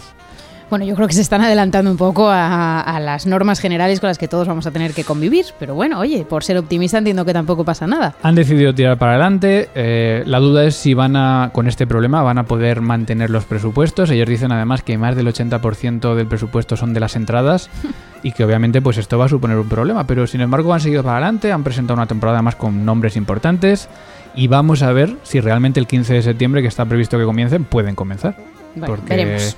Bueno, 0.73 0.85
yo 0.85 0.95
creo 0.95 1.07
que 1.07 1.13
se 1.13 1.21
están 1.21 1.41
adelantando 1.41 1.91
un 1.91 1.97
poco 1.97 2.27
a, 2.29 2.81
a 2.81 2.99
las 2.99 3.27
normas 3.27 3.59
generales 3.59 3.99
con 3.99 4.07
las 4.07 4.17
que 4.17 4.27
todos 4.27 4.47
vamos 4.47 4.65
a 4.65 4.71
tener 4.71 4.95
que 4.95 5.03
convivir. 5.03 5.45
Pero 5.59 5.75
bueno, 5.75 5.99
oye, 5.99 6.25
por 6.25 6.43
ser 6.43 6.57
optimista 6.57 6.97
entiendo 6.97 7.25
que 7.25 7.31
tampoco 7.31 7.63
pasa 7.63 7.85
nada. 7.85 8.15
Han 8.23 8.33
decidido 8.33 8.73
tirar 8.73 8.97
para 8.97 9.11
adelante. 9.11 9.69
eh, 9.75 10.23
la 10.25 10.39
duda 10.39 10.65
es 10.65 10.75
si 10.75 10.95
van 10.95 11.15
a, 11.15 11.51
con 11.53 11.67
este 11.67 11.85
problema, 11.85 12.23
van 12.23 12.39
a 12.39 12.45
poder 12.45 12.81
mantener 12.81 13.29
los 13.29 13.45
presupuestos. 13.45 14.09
Ellos 14.09 14.27
dicen 14.27 14.51
además 14.51 14.81
que 14.81 14.97
más 14.97 15.15
del 15.15 15.27
80% 15.27 16.15
del 16.15 16.25
presupuesto 16.25 16.75
son 16.75 16.91
de 16.95 17.01
las 17.01 17.15
entradas 17.15 17.69
y 18.23 18.31
que 18.31 18.43
obviamente 18.43 18.81
pues 18.81 18.97
esto 18.97 19.19
va 19.19 19.25
a 19.25 19.29
suponer 19.29 19.59
un 19.59 19.69
problema. 19.69 20.07
Pero 20.07 20.25
sin 20.25 20.41
embargo 20.41 20.73
han 20.73 20.81
seguido 20.81 21.03
para 21.03 21.17
adelante, 21.17 21.51
han 21.51 21.63
presentado 21.63 21.99
una 21.99 22.07
temporada 22.07 22.41
más 22.41 22.55
con 22.55 22.83
nombres 22.83 23.15
importantes 23.15 23.89
y 24.33 24.47
vamos 24.47 24.81
a 24.81 24.91
ver 24.91 25.17
si 25.21 25.39
realmente 25.39 25.79
el 25.79 25.85
15 25.85 26.15
de 26.15 26.21
septiembre 26.23 26.63
que 26.63 26.67
está 26.67 26.83
previsto 26.83 27.19
que 27.19 27.25
comiencen 27.25 27.63
pueden 27.63 27.93
comenzar. 27.93 28.35
Bueno, 28.73 28.95
porque 28.95 29.15
veremos. 29.15 29.55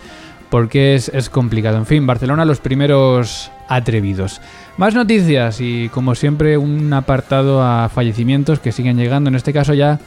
Porque 0.50 0.96
es, 0.96 1.10
es 1.10 1.30
complicado. 1.30 1.78
En 1.78 1.86
fin, 1.86 2.06
Barcelona 2.08 2.46
los 2.46 2.60
primeros 2.60 3.52
atrevidos. 3.68 4.42
Más 4.78 4.94
noticias 4.94 5.62
y 5.62 5.90
como 5.90 6.16
siempre 6.16 6.58
un 6.58 6.92
apartado 6.94 7.64
a 7.64 7.90
fallecimientos 7.90 8.60
que 8.60 8.72
siguen 8.72 8.98
llegando. 8.98 9.30
En 9.30 9.36
este 9.36 9.54
caso 9.54 9.74
ya 9.74 10.00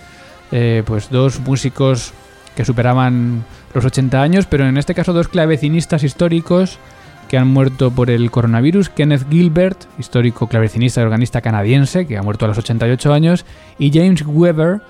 eh, 0.51 0.83
pues 0.87 1.11
dos 1.11 1.41
músicos 1.41 2.13
que 2.57 2.65
superaban 2.65 3.45
los 3.75 3.85
80 3.85 4.21
años, 4.21 4.47
pero 4.47 4.67
en 4.67 4.79
este 4.79 4.95
caso 4.95 5.13
dos 5.13 5.29
clavecinistas 5.29 6.03
históricos 6.03 6.79
que 7.29 7.37
han 7.37 7.49
muerto 7.49 7.91
por 7.91 8.11
el 8.11 8.31
coronavirus. 8.31 8.89
Kenneth 8.89 9.29
Gilbert, 9.31 9.85
histórico 9.99 10.49
clavecinista 10.49 11.01
y 11.01 11.05
organista 11.05 11.41
canadiense, 11.43 12.07
que 12.07 12.17
ha 12.17 12.23
muerto 12.23 12.47
a 12.47 12.49
los 12.49 12.59
88 12.59 13.13
años, 13.13 13.45
y 13.79 13.93
James 13.93 14.23
Weber, 14.27 14.81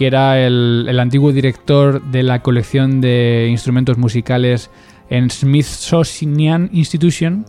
que 0.00 0.06
era 0.06 0.40
el, 0.40 0.86
el 0.88 0.98
antiguo 0.98 1.30
director 1.30 2.00
de 2.00 2.22
la 2.22 2.40
colección 2.40 3.02
de 3.02 3.48
instrumentos 3.50 3.98
musicales 3.98 4.70
en 5.10 5.28
Smithsonian 5.28 6.70
Institution, 6.72 7.44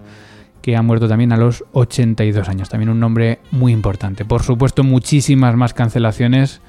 que 0.61 0.75
ha 0.75 0.81
muerto 0.81 1.07
también 1.07 1.31
a 1.31 1.37
los 1.37 1.63
82 1.71 2.49
años. 2.49 2.67
También 2.67 2.89
un 2.89 2.99
nombre 2.99 3.39
muy 3.51 3.71
importante. 3.71 4.25
Por 4.25 4.43
supuesto, 4.43 4.83
muchísimas 4.83 5.55
más 5.55 5.73
cancelaciones 5.73 6.59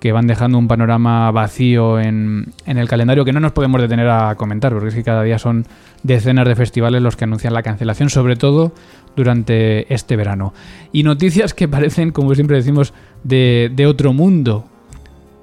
que 0.00 0.12
van 0.12 0.26
dejando 0.26 0.58
un 0.58 0.68
panorama 0.68 1.30
vacío 1.30 1.98
en, 1.98 2.52
en 2.66 2.76
el 2.76 2.86
calendario 2.86 3.24
que 3.24 3.32
no 3.32 3.40
nos 3.40 3.52
podemos 3.52 3.80
detener 3.80 4.10
a 4.10 4.34
comentar, 4.34 4.74
porque 4.74 4.88
es 4.88 4.94
que 4.94 5.02
cada 5.02 5.22
día 5.22 5.38
son 5.38 5.64
decenas 6.02 6.46
de 6.46 6.56
festivales 6.56 7.00
los 7.00 7.16
que 7.16 7.24
anuncian 7.24 7.54
la 7.54 7.62
cancelación, 7.62 8.10
sobre 8.10 8.36
todo 8.36 8.74
durante 9.16 9.94
este 9.94 10.14
verano. 10.14 10.52
Y 10.92 11.04
noticias 11.04 11.54
que 11.54 11.68
parecen, 11.68 12.10
como 12.10 12.34
siempre 12.34 12.58
decimos, 12.58 12.92
de, 13.24 13.72
de 13.74 13.86
otro 13.86 14.12
mundo. 14.12 14.66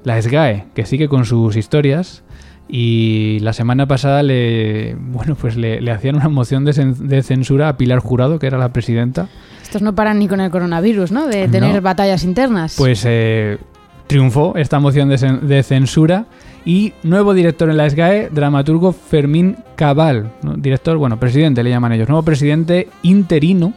La 0.03 0.21
SGAE, 0.21 0.65
que 0.73 0.85
sigue 0.85 1.07
con 1.07 1.25
sus 1.25 1.55
historias. 1.55 2.23
Y 2.71 3.39
la 3.41 3.51
semana 3.53 3.87
pasada 3.87 4.21
le, 4.21 4.95
bueno, 4.99 5.33
pues 5.35 5.57
le, 5.57 5.81
le 5.81 5.91
hacían 5.91 6.15
una 6.17 6.29
moción 6.29 6.65
de, 6.65 6.73
de 6.99 7.23
censura 7.23 7.67
a 7.67 7.77
Pilar 7.77 7.97
Jurado, 7.99 8.37
que 8.37 8.45
era 8.45 8.59
la 8.59 8.71
presidenta. 8.71 9.27
Estos 9.63 9.81
no 9.81 9.95
paran 9.95 10.19
ni 10.19 10.27
con 10.27 10.39
el 10.39 10.51
coronavirus, 10.51 11.11
¿no? 11.11 11.27
De 11.27 11.47
No. 11.47 11.51
tener 11.51 11.81
batallas 11.81 12.23
internas. 12.23 12.75
Pues 12.77 13.03
eh, 13.07 13.57
triunfó 14.05 14.53
esta 14.55 14.79
moción 14.79 15.09
de, 15.09 15.63
censura. 15.63 16.25
Y 16.63 16.93
nuevo 17.03 17.33
director 17.33 17.69
en 17.71 17.77
la 17.77 17.89
SGAE, 17.89 18.29
dramaturgo 18.31 18.91
Fermín 18.91 19.57
Cabal. 19.75 20.31
Director, 20.57 20.97
bueno, 20.97 21.19
presidente 21.19 21.63
le 21.63 21.71
llaman 21.71 21.93
ellos. 21.93 22.07
Nuevo 22.07 22.21
presidente 22.23 22.87
interino 23.01 23.73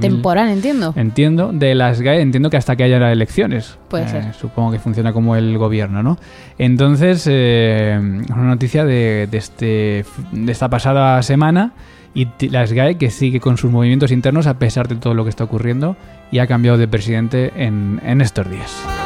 Temporal, 0.00 0.48
entiendo. 0.48 0.92
Entiendo, 0.96 1.50
de 1.52 1.74
las 1.74 2.00
GAE, 2.00 2.20
entiendo 2.20 2.50
que 2.50 2.56
hasta 2.56 2.76
que 2.76 2.84
haya 2.84 3.12
elecciones. 3.12 3.78
Puede 3.88 4.08
ser. 4.08 4.24
Eh, 4.24 4.32
supongo 4.38 4.72
que 4.72 4.78
funciona 4.78 5.12
como 5.12 5.36
el 5.36 5.56
gobierno, 5.58 6.02
¿no? 6.02 6.18
Entonces, 6.58 7.26
eh, 7.30 7.98
una 8.00 8.44
noticia 8.44 8.84
de, 8.84 9.28
este, 9.32 10.04
de 10.32 10.52
esta 10.52 10.68
pasada 10.68 11.22
semana 11.22 11.72
y 12.14 12.28
las 12.48 12.72
GAE 12.72 12.96
que 12.96 13.10
sigue 13.10 13.40
con 13.40 13.58
sus 13.58 13.70
movimientos 13.70 14.12
internos 14.12 14.46
a 14.46 14.58
pesar 14.58 14.88
de 14.88 14.96
todo 14.96 15.14
lo 15.14 15.24
que 15.24 15.30
está 15.30 15.44
ocurriendo 15.44 15.96
y 16.30 16.38
ha 16.38 16.46
cambiado 16.46 16.78
de 16.78 16.88
presidente 16.88 17.52
en, 17.56 18.00
en 18.04 18.20
estos 18.20 18.48
días. 18.48 19.03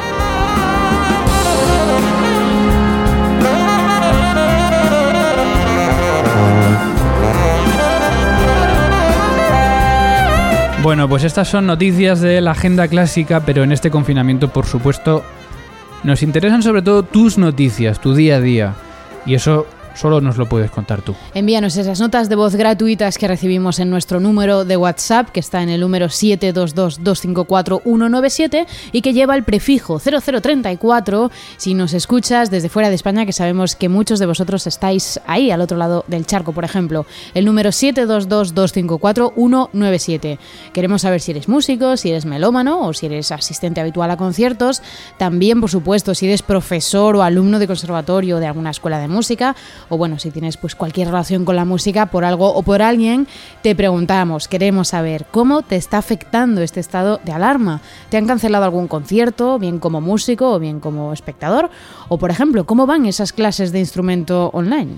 Bueno, 10.81 11.09
pues 11.09 11.25
estas 11.25 11.49
son 11.49 11.67
noticias 11.67 12.21
de 12.21 12.39
la 12.39 12.51
agenda 12.51 12.87
clásica, 12.87 13.41
pero 13.41 13.63
en 13.63 13.73
este 13.73 13.91
confinamiento, 13.91 14.47
por 14.47 14.65
supuesto, 14.65 15.25
nos 16.03 16.23
interesan 16.23 16.63
sobre 16.63 16.81
todo 16.81 17.03
tus 17.03 17.37
noticias, 17.37 17.99
tu 17.99 18.13
día 18.13 18.37
a 18.37 18.41
día. 18.41 18.75
Y 19.25 19.33
eso 19.33 19.67
Solo 19.99 20.21
nos 20.21 20.37
lo 20.37 20.47
puedes 20.47 20.71
contar 20.71 21.01
tú. 21.01 21.13
Envíanos 21.33 21.75
esas 21.75 21.99
notas 21.99 22.29
de 22.29 22.37
voz 22.37 22.55
gratuitas 22.55 23.17
que 23.17 23.27
recibimos 23.27 23.79
en 23.79 23.89
nuestro 23.89 24.21
número 24.21 24.63
de 24.63 24.77
WhatsApp, 24.77 25.27
que 25.27 25.41
está 25.41 25.61
en 25.61 25.67
el 25.67 25.81
número 25.81 26.05
722-254-197 26.05 28.65
y 28.93 29.01
que 29.01 29.11
lleva 29.11 29.35
el 29.35 29.43
prefijo 29.43 29.99
0034 29.99 31.31
si 31.57 31.73
nos 31.73 31.93
escuchas 31.93 32.49
desde 32.49 32.69
fuera 32.69 32.87
de 32.87 32.95
España, 32.95 33.25
que 33.25 33.33
sabemos 33.33 33.75
que 33.75 33.89
muchos 33.89 34.19
de 34.19 34.25
vosotros 34.25 34.65
estáis 34.67 35.19
ahí, 35.27 35.51
al 35.51 35.59
otro 35.59 35.77
lado 35.77 36.05
del 36.07 36.25
charco, 36.25 36.53
por 36.53 36.63
ejemplo. 36.63 37.05
El 37.33 37.43
número 37.43 37.71
722-254-197. 37.71 40.39
Queremos 40.71 41.01
saber 41.01 41.19
si 41.19 41.31
eres 41.31 41.49
músico, 41.49 41.97
si 41.97 42.11
eres 42.11 42.23
melómano 42.23 42.87
o 42.87 42.93
si 42.93 43.07
eres 43.07 43.33
asistente 43.33 43.81
habitual 43.81 44.11
a 44.11 44.15
conciertos. 44.15 44.81
También, 45.17 45.59
por 45.59 45.69
supuesto, 45.69 46.15
si 46.15 46.27
eres 46.27 46.41
profesor 46.41 47.17
o 47.17 47.21
alumno 47.21 47.59
de 47.59 47.67
conservatorio 47.67 48.39
de 48.39 48.47
alguna 48.47 48.69
escuela 48.69 48.99
de 48.99 49.09
música 49.09 49.57
o 49.89 49.97
bueno, 49.97 50.19
si 50.19 50.31
tienes 50.31 50.57
pues 50.57 50.75
cualquier 50.75 51.07
relación 51.07 51.45
con 51.45 51.55
la 51.55 51.65
música 51.65 52.05
por 52.07 52.23
algo 52.23 52.53
o 52.53 52.63
por 52.63 52.81
alguien, 52.81 53.27
te 53.61 53.75
preguntamos, 53.75 54.47
queremos 54.47 54.89
saber 54.89 55.25
cómo 55.31 55.61
te 55.61 55.75
está 55.75 55.97
afectando 55.97 56.61
este 56.61 56.79
estado 56.79 57.19
de 57.23 57.31
alarma. 57.31 57.81
¿Te 58.09 58.17
han 58.17 58.27
cancelado 58.27 58.63
algún 58.63 58.87
concierto, 58.87 59.59
bien 59.59 59.79
como 59.79 60.01
músico 60.01 60.53
o 60.53 60.59
bien 60.59 60.79
como 60.79 61.13
espectador? 61.13 61.69
O 62.07 62.17
por 62.17 62.31
ejemplo, 62.31 62.65
¿cómo 62.65 62.85
van 62.85 63.05
esas 63.05 63.33
clases 63.33 63.71
de 63.71 63.79
instrumento 63.79 64.49
online? 64.53 64.93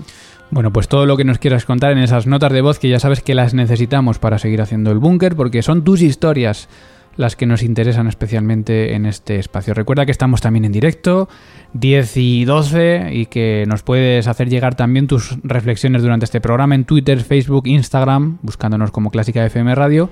Bueno, 0.50 0.70
pues 0.70 0.86
todo 0.86 1.06
lo 1.06 1.16
que 1.16 1.24
nos 1.24 1.38
quieras 1.38 1.64
contar 1.64 1.92
en 1.92 1.98
esas 1.98 2.26
notas 2.26 2.52
de 2.52 2.60
voz 2.60 2.78
que 2.78 2.90
ya 2.90 3.00
sabes 3.00 3.22
que 3.22 3.34
las 3.34 3.54
necesitamos 3.54 4.18
para 4.18 4.38
seguir 4.38 4.60
haciendo 4.60 4.90
el 4.90 4.98
búnker, 4.98 5.34
porque 5.34 5.62
son 5.62 5.82
tus 5.82 6.02
historias 6.02 6.68
las 7.16 7.36
que 7.36 7.46
nos 7.46 7.62
interesan 7.62 8.06
especialmente 8.06 8.94
en 8.94 9.06
este 9.06 9.38
espacio. 9.38 9.74
Recuerda 9.74 10.06
que 10.06 10.12
estamos 10.12 10.40
también 10.40 10.64
en 10.64 10.72
directo, 10.72 11.28
10 11.74 12.16
y 12.16 12.44
12, 12.44 13.10
y 13.12 13.26
que 13.26 13.64
nos 13.68 13.82
puedes 13.82 14.26
hacer 14.26 14.48
llegar 14.48 14.74
también 14.74 15.06
tus 15.06 15.36
reflexiones 15.42 16.02
durante 16.02 16.24
este 16.24 16.40
programa 16.40 16.74
en 16.74 16.84
Twitter, 16.84 17.20
Facebook, 17.20 17.66
Instagram, 17.66 18.38
buscándonos 18.42 18.90
como 18.90 19.10
Clásica 19.10 19.44
FM 19.44 19.74
Radio, 19.74 20.08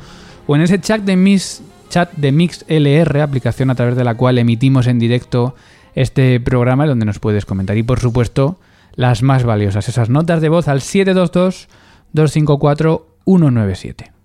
o 0.46 0.56
en 0.56 0.62
ese 0.62 0.80
chat 0.80 1.02
de 1.02 1.16
Mix, 1.16 1.62
chat 1.88 2.12
de 2.12 2.32
Mix 2.32 2.64
LR, 2.68 3.22
aplicación 3.22 3.70
a 3.70 3.74
través 3.74 3.96
de 3.96 4.04
la 4.04 4.14
cual 4.14 4.38
emitimos 4.38 4.86
en 4.86 4.98
directo 4.98 5.54
este 5.94 6.38
programa, 6.40 6.86
donde 6.86 7.06
nos 7.06 7.18
puedes 7.18 7.46
comentar. 7.46 7.76
Y 7.76 7.82
por 7.82 8.00
supuesto, 8.00 8.58
las 8.94 9.22
más 9.22 9.44
valiosas, 9.44 9.88
esas 9.88 10.10
notas 10.10 10.40
de 10.40 10.48
voz 10.48 10.68
al 10.68 10.80
722 10.82 11.68
254 12.12 13.06
197. 13.24 14.19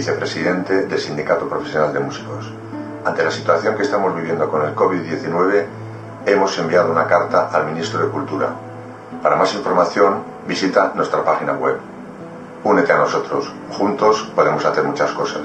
Vicepresidente 0.00 0.86
del 0.86 0.98
Sindicato 0.98 1.46
Profesional 1.46 1.92
de 1.92 2.00
Músicos. 2.00 2.50
Ante 3.04 3.22
la 3.22 3.30
situación 3.30 3.76
que 3.76 3.82
estamos 3.82 4.16
viviendo 4.16 4.48
con 4.48 4.62
el 4.66 4.74
COVID-19, 4.74 5.66
hemos 6.24 6.58
enviado 6.58 6.90
una 6.90 7.06
carta 7.06 7.50
al 7.52 7.66
ministro 7.66 8.00
de 8.00 8.08
Cultura. 8.08 8.48
Para 9.22 9.36
más 9.36 9.54
información, 9.54 10.22
visita 10.48 10.92
nuestra 10.94 11.22
página 11.22 11.52
web. 11.52 11.76
Únete 12.64 12.92
a 12.94 12.96
nosotros. 12.96 13.52
Juntos 13.76 14.32
podemos 14.34 14.64
hacer 14.64 14.84
muchas 14.84 15.10
cosas. 15.10 15.42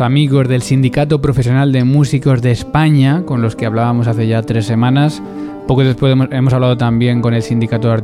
Amigos 0.00 0.46
del 0.48 0.62
Sindicato 0.62 1.20
Profesional 1.20 1.72
de 1.72 1.82
Músicos 1.82 2.42
de 2.42 2.52
España, 2.52 3.22
con 3.24 3.42
los 3.42 3.56
que 3.56 3.66
hablábamos 3.66 4.06
hace 4.06 4.28
ya 4.28 4.42
tres 4.42 4.66
semanas. 4.66 5.22
Poco 5.66 5.82
después 5.82 6.14
hemos, 6.30 6.52
hablado 6.52 6.76
también 6.76 7.20
con 7.20 7.34
el 7.34 7.42
Sindicato 7.42 7.88
de 7.88 7.94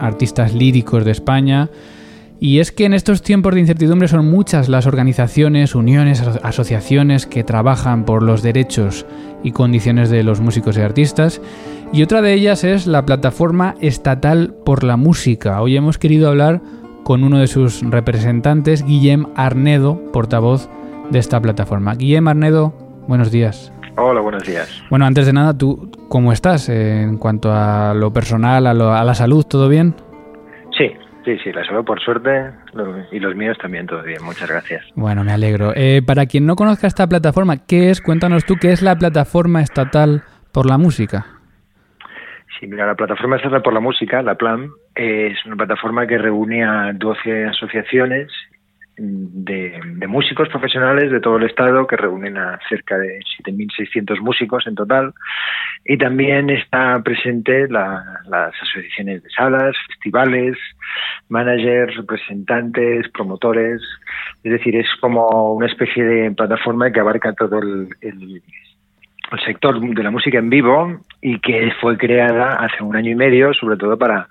Artistas, 0.00 0.54
Líricos 0.54 1.04
de 1.04 1.10
España. 1.12 1.68
Y 2.40 2.58
es 2.58 2.72
que 2.72 2.84
en 2.84 2.94
estos 2.94 3.22
tiempos 3.22 3.54
de 3.54 3.60
incertidumbre 3.60 4.08
son 4.08 4.30
muchas 4.30 4.68
las 4.68 4.86
organizaciones, 4.86 5.74
uniones, 5.74 6.22
asociaciones 6.42 7.26
que 7.26 7.44
trabajan 7.44 8.04
por 8.04 8.22
los 8.22 8.42
derechos 8.42 9.06
y 9.44 9.52
condiciones 9.52 10.10
de 10.10 10.22
los 10.22 10.40
músicos 10.40 10.76
y 10.78 10.80
artistas. 10.80 11.40
Y 11.92 12.02
otra 12.02 12.22
de 12.22 12.34
ellas 12.34 12.64
es 12.64 12.86
la 12.86 13.06
Plataforma 13.06 13.76
Estatal 13.80 14.54
por 14.64 14.82
la 14.82 14.96
Música. 14.96 15.60
Hoy 15.60 15.76
hemos 15.76 15.98
querido 15.98 16.28
hablar 16.28 16.62
con 17.04 17.22
uno 17.22 17.38
de 17.38 17.46
sus 17.46 17.82
representantes, 17.82 18.84
Guillem 18.84 19.26
Arnedo, 19.36 20.02
portavoz 20.12 20.68
de 21.10 21.18
esta 21.18 21.40
plataforma. 21.40 21.94
Guillem 21.94 22.28
Arnedo, 22.28 22.72
buenos 23.06 23.30
días. 23.30 23.72
Hola, 23.96 24.20
buenos 24.20 24.44
días. 24.44 24.84
Bueno, 24.90 25.06
antes 25.06 25.26
de 25.26 25.32
nada, 25.32 25.56
¿tú 25.56 25.90
cómo 26.08 26.32
estás 26.32 26.68
en 26.68 27.16
cuanto 27.18 27.50
a 27.52 27.94
lo 27.94 28.12
personal, 28.12 28.66
a, 28.66 28.74
la 28.74 29.14
salud? 29.14 29.44
¿Todo 29.48 29.68
bien? 29.68 29.94
Sí, 30.76 30.92
sí, 31.24 31.38
sí, 31.42 31.52
la 31.52 31.64
salud 31.64 31.84
por 31.84 32.00
suerte 32.00 32.30
y 33.10 33.18
los 33.18 33.34
míos 33.34 33.56
también, 33.60 33.86
todo 33.86 34.02
bien. 34.02 34.22
Muchas 34.22 34.50
gracias. 34.50 34.84
Bueno, 34.94 35.24
me 35.24 35.32
alegro. 35.32 35.72
Eh, 35.74 36.02
para 36.06 36.26
quien 36.26 36.44
no 36.44 36.56
conozca 36.56 36.86
esta 36.86 37.06
plataforma, 37.06 37.64
¿qué 37.66 37.90
es? 37.90 38.02
Cuéntanos 38.02 38.44
tú, 38.44 38.56
¿qué 38.60 38.72
es 38.72 38.82
la 38.82 38.96
plataforma 38.96 39.62
estatal 39.62 40.24
por 40.52 40.66
la 40.66 40.76
música? 40.76 41.26
Sí, 42.60 42.66
mira, 42.66 42.86
la 42.86 42.94
plataforma 42.94 43.36
estatal 43.36 43.62
por 43.62 43.72
la 43.72 43.80
música, 43.80 44.22
la 44.22 44.34
PLAN, 44.34 44.70
es 44.94 45.44
una 45.46 45.56
plataforma 45.56 46.06
que 46.06 46.18
reúne 46.18 46.64
a 46.64 46.92
12 46.92 47.46
asociaciones 47.46 48.30
de, 48.96 50.06
músicos 50.06 50.48
profesionales 50.48 51.10
de 51.10 51.20
todo 51.20 51.36
el 51.36 51.44
estado 51.44 51.86
que 51.86 51.96
reúnen 51.96 52.36
a 52.38 52.58
cerca 52.68 52.96
de 52.98 53.20
7.600 53.44 54.20
músicos 54.20 54.66
en 54.66 54.74
total. 54.74 55.12
Y 55.84 55.98
también 55.98 56.50
está 56.50 57.00
presente 57.02 57.68
las 57.68 58.54
asociaciones 58.62 59.22
de 59.22 59.30
salas, 59.30 59.76
festivales, 59.88 60.56
managers, 61.28 61.96
representantes, 61.96 63.08
promotores, 63.10 63.82
es 64.42 64.52
decir, 64.52 64.76
es 64.76 64.88
como 65.00 65.54
una 65.54 65.66
especie 65.66 66.04
de 66.04 66.30
plataforma 66.32 66.90
que 66.90 67.00
abarca 67.00 67.32
todo 67.32 67.58
el, 67.58 67.88
el 68.00 68.42
sector 69.44 69.80
de 69.80 70.02
la 70.02 70.10
música 70.10 70.38
en 70.38 70.50
vivo 70.50 71.00
y 71.20 71.38
que 71.40 71.72
fue 71.80 71.96
creada 71.96 72.56
hace 72.56 72.82
un 72.82 72.96
año 72.96 73.10
y 73.10 73.16
medio, 73.16 73.52
sobre 73.54 73.76
todo 73.76 73.98
para 73.98 74.28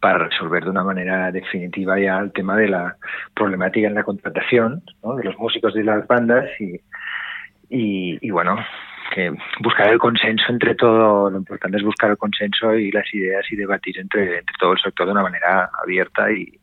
para 0.00 0.18
resolver 0.18 0.64
de 0.64 0.70
una 0.70 0.84
manera 0.84 1.30
definitiva 1.32 1.98
ya 1.98 2.18
el 2.18 2.32
tema 2.32 2.56
de 2.56 2.68
la 2.68 2.96
problemática 3.34 3.88
en 3.88 3.94
la 3.94 4.04
contratación 4.04 4.82
de 5.16 5.24
los 5.24 5.38
músicos 5.38 5.74
de 5.74 5.84
las 5.84 6.06
bandas 6.06 6.48
y, 6.60 6.80
y, 7.70 8.30
bueno, 8.30 8.56
que 9.14 9.32
buscar 9.60 9.88
el 9.88 9.98
consenso 9.98 10.44
entre 10.48 10.74
todo, 10.74 11.30
lo 11.30 11.38
importante 11.38 11.78
es 11.78 11.82
buscar 11.82 12.10
el 12.10 12.16
consenso 12.16 12.74
y 12.74 12.90
las 12.92 13.12
ideas 13.12 13.44
y 13.50 13.56
debatir 13.56 13.98
entre, 13.98 14.38
entre 14.38 14.54
todo 14.58 14.72
el 14.72 14.78
sector 14.78 15.06
de 15.06 15.12
una 15.12 15.22
manera 15.22 15.70
abierta 15.82 16.30
y, 16.30 16.58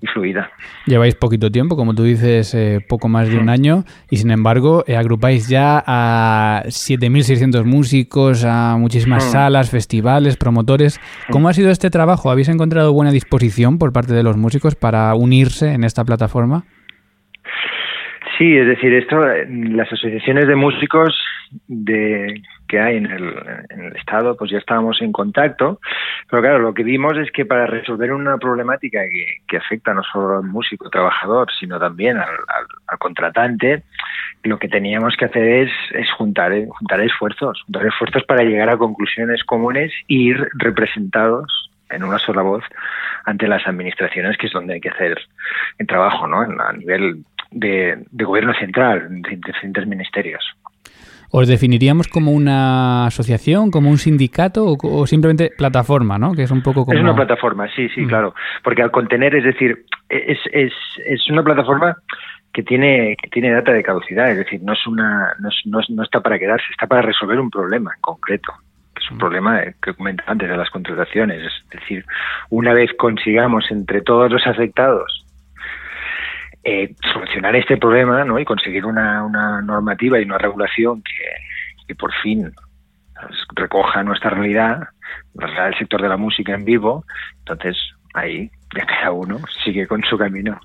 y 0.00 0.06
fluida. 0.06 0.50
Lleváis 0.86 1.14
poquito 1.14 1.50
tiempo, 1.50 1.76
como 1.76 1.94
tú 1.94 2.02
dices, 2.02 2.54
eh, 2.54 2.80
poco 2.86 3.08
más 3.08 3.28
de 3.28 3.38
un 3.38 3.48
año, 3.48 3.84
y 4.10 4.16
sin 4.16 4.30
embargo 4.30 4.84
eh, 4.86 4.96
agrupáis 4.96 5.48
ya 5.48 5.82
a 5.86 6.62
7.600 6.66 7.64
músicos, 7.64 8.44
a 8.44 8.76
muchísimas 8.76 9.30
salas, 9.30 9.70
festivales, 9.70 10.36
promotores. 10.36 11.00
¿Cómo 11.30 11.48
ha 11.48 11.52
sido 11.52 11.70
este 11.70 11.90
trabajo? 11.90 12.30
¿Habéis 12.30 12.48
encontrado 12.48 12.92
buena 12.92 13.12
disposición 13.12 13.78
por 13.78 13.92
parte 13.92 14.12
de 14.12 14.22
los 14.22 14.36
músicos 14.36 14.74
para 14.74 15.14
unirse 15.14 15.72
en 15.72 15.84
esta 15.84 16.04
plataforma? 16.04 16.64
Sí, 18.38 18.56
es 18.56 18.66
decir, 18.66 18.92
esto, 18.92 19.16
las 19.48 19.92
asociaciones 19.92 20.48
de 20.48 20.56
músicos 20.56 21.14
de, 21.68 22.42
que 22.66 22.80
hay 22.80 22.96
en 22.96 23.06
el, 23.06 23.34
en 23.70 23.80
el, 23.84 23.96
Estado, 23.96 24.36
pues 24.36 24.50
ya 24.50 24.58
estábamos 24.58 25.00
en 25.02 25.12
contacto, 25.12 25.80
pero 26.34 26.42
claro, 26.42 26.58
lo 26.58 26.74
que 26.74 26.82
vimos 26.82 27.16
es 27.16 27.30
que 27.30 27.46
para 27.46 27.64
resolver 27.64 28.12
una 28.12 28.38
problemática 28.38 29.02
que, 29.46 29.56
afecta 29.56 29.94
no 29.94 30.02
solo 30.02 30.38
al 30.38 30.42
músico, 30.42 30.90
trabajador, 30.90 31.46
sino 31.60 31.78
también 31.78 32.16
al, 32.18 32.98
contratante, 32.98 33.84
lo 34.42 34.58
que 34.58 34.66
teníamos 34.66 35.14
que 35.16 35.26
hacer 35.26 35.46
es, 35.46 35.70
es 35.92 36.10
juntar, 36.10 36.52
eh, 36.52 36.66
juntar 36.68 37.00
esfuerzos, 37.02 37.62
juntar 37.66 37.86
esfuerzos 37.86 38.24
para 38.24 38.42
llegar 38.42 38.68
a 38.68 38.76
conclusiones 38.76 39.44
comunes 39.44 39.92
e 40.08 40.14
ir 40.14 40.48
representados 40.54 41.70
en 41.88 42.02
una 42.02 42.18
sola 42.18 42.42
voz 42.42 42.64
ante 43.26 43.46
las 43.46 43.64
administraciones, 43.68 44.36
que 44.36 44.48
es 44.48 44.52
donde 44.52 44.74
hay 44.74 44.80
que 44.80 44.90
hacer 44.90 45.16
el 45.78 45.86
trabajo, 45.86 46.26
¿no? 46.26 46.40
A 46.40 46.72
nivel 46.72 47.22
de, 47.52 48.04
de 48.10 48.24
gobierno 48.24 48.54
central, 48.54 49.06
de 49.22 49.36
diferentes 49.36 49.86
ministerios. 49.86 50.44
¿Os 51.36 51.48
definiríamos 51.48 52.06
como 52.06 52.30
una 52.30 53.06
asociación, 53.06 53.72
como 53.72 53.90
un 53.90 53.98
sindicato 53.98 54.66
o, 54.66 54.76
o, 54.80 55.04
simplemente 55.04 55.50
plataforma, 55.58 56.16
¿no? 56.16 56.32
Que 56.32 56.44
es 56.44 56.50
un 56.52 56.62
poco 56.62 56.84
como... 56.84 56.96
Es 56.96 57.02
una 57.02 57.16
plataforma, 57.16 57.66
sí, 57.74 57.88
sí, 57.88 58.02
mm. 58.02 58.06
claro. 58.06 58.34
Porque 58.62 58.82
al 58.82 58.92
contener, 58.92 59.34
es 59.34 59.42
decir, 59.42 59.84
es, 60.08 60.38
es, 60.52 60.72
es 61.04 61.28
una 61.28 61.42
plataforma 61.42 61.96
que 62.52 62.62
tiene, 62.62 63.16
que 63.20 63.28
tiene 63.30 63.50
data 63.50 63.72
de 63.72 63.82
caducidad, 63.82 64.30
es 64.30 64.38
decir, 64.38 64.62
no, 64.62 64.74
es 64.74 64.86
una, 64.86 65.34
no, 65.40 65.48
es, 65.48 65.56
no, 65.64 65.80
no 65.88 66.04
está 66.04 66.20
para 66.20 66.38
quedarse, 66.38 66.66
está 66.70 66.86
para 66.86 67.02
resolver 67.02 67.40
un 67.40 67.50
problema 67.50 67.90
en 67.92 68.00
concreto 68.00 68.52
es 68.96 69.10
un 69.10 69.18
problema 69.18 69.60
que 69.82 69.92
comentaba 69.92 70.32
antes 70.32 70.48
de 70.48 70.56
las 70.56 70.70
contrataciones. 70.70 71.42
Es 71.42 71.68
decir, 71.68 72.04
una 72.48 72.72
vez 72.72 72.90
consigamos 72.96 73.70
entre 73.70 74.02
todos 74.02 74.30
los 74.30 74.46
afectados 74.46 75.24
eh, 76.64 76.94
solucionar 77.12 77.54
este 77.56 77.76
problema 77.76 78.24
¿no? 78.24 78.38
y 78.38 78.44
conseguir 78.44 78.86
una, 78.86 79.22
una 79.24 79.60
normativa 79.60 80.18
y 80.18 80.24
una 80.24 80.38
regulación 80.38 81.02
que, 81.02 81.94
por 81.94 82.12
fin 82.22 82.50
recoja 83.54 84.02
nuestra 84.02 84.30
realidad, 84.30 84.88
la 85.34 85.46
realidad 85.46 85.64
del 85.66 85.78
sector 85.78 86.02
de 86.02 86.08
la 86.08 86.16
música 86.16 86.54
en 86.54 86.64
vivo, 86.64 87.04
entonces 87.40 87.76
ahí 88.14 88.50
ya 88.76 88.84
cada 88.86 89.12
uno 89.12 89.40
sigue 89.64 89.86
con 89.86 90.02
su 90.02 90.16
camino. 90.18 90.58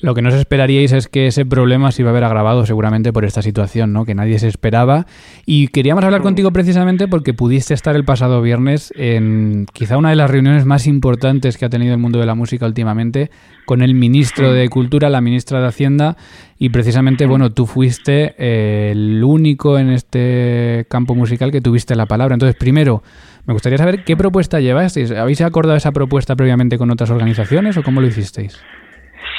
Lo 0.00 0.14
que 0.14 0.22
no 0.22 0.28
os 0.28 0.34
esperaríais 0.34 0.92
es 0.92 1.08
que 1.08 1.28
ese 1.28 1.46
problema 1.46 1.92
se 1.92 2.02
iba 2.02 2.10
a 2.10 2.12
haber 2.12 2.24
agravado 2.24 2.66
seguramente 2.66 3.12
por 3.12 3.24
esta 3.24 3.40
situación, 3.40 3.92
¿no? 3.92 4.04
Que 4.04 4.14
nadie 4.14 4.38
se 4.38 4.48
esperaba. 4.48 5.06
Y 5.46 5.68
queríamos 5.68 6.04
hablar 6.04 6.22
contigo 6.22 6.52
precisamente 6.52 7.08
porque 7.08 7.34
pudiste 7.34 7.72
estar 7.72 7.96
el 7.96 8.04
pasado 8.04 8.42
viernes 8.42 8.92
en 8.96 9.66
quizá 9.72 9.96
una 9.96 10.10
de 10.10 10.16
las 10.16 10.30
reuniones 10.30 10.66
más 10.66 10.86
importantes 10.86 11.56
que 11.56 11.64
ha 11.64 11.70
tenido 11.70 11.94
el 11.94 12.00
mundo 12.00 12.18
de 12.18 12.26
la 12.26 12.34
música 12.34 12.66
últimamente 12.66 13.30
con 13.64 13.82
el 13.82 13.94
ministro 13.94 14.52
de 14.52 14.68
Cultura, 14.68 15.08
la 15.08 15.20
ministra 15.20 15.60
de 15.60 15.68
Hacienda, 15.68 16.16
y 16.58 16.68
precisamente, 16.70 17.26
bueno, 17.26 17.50
tú 17.50 17.66
fuiste 17.66 18.34
eh, 18.38 18.90
el 18.92 19.22
único 19.24 19.78
en 19.78 19.90
este 19.90 20.86
campo 20.88 21.14
musical 21.14 21.50
que 21.50 21.60
tuviste 21.60 21.94
la 21.94 22.06
palabra. 22.06 22.34
Entonces, 22.34 22.56
primero, 22.56 23.02
me 23.46 23.52
gustaría 23.52 23.78
saber 23.78 24.04
qué 24.04 24.16
propuesta 24.16 24.60
llevasteis. 24.60 25.10
¿Habéis 25.10 25.40
acordado 25.40 25.76
esa 25.76 25.92
propuesta 25.92 26.36
previamente 26.36 26.78
con 26.78 26.90
otras 26.90 27.10
organizaciones 27.10 27.76
o 27.76 27.82
cómo 27.82 28.00
lo 28.00 28.06
hicisteis? 28.06 28.64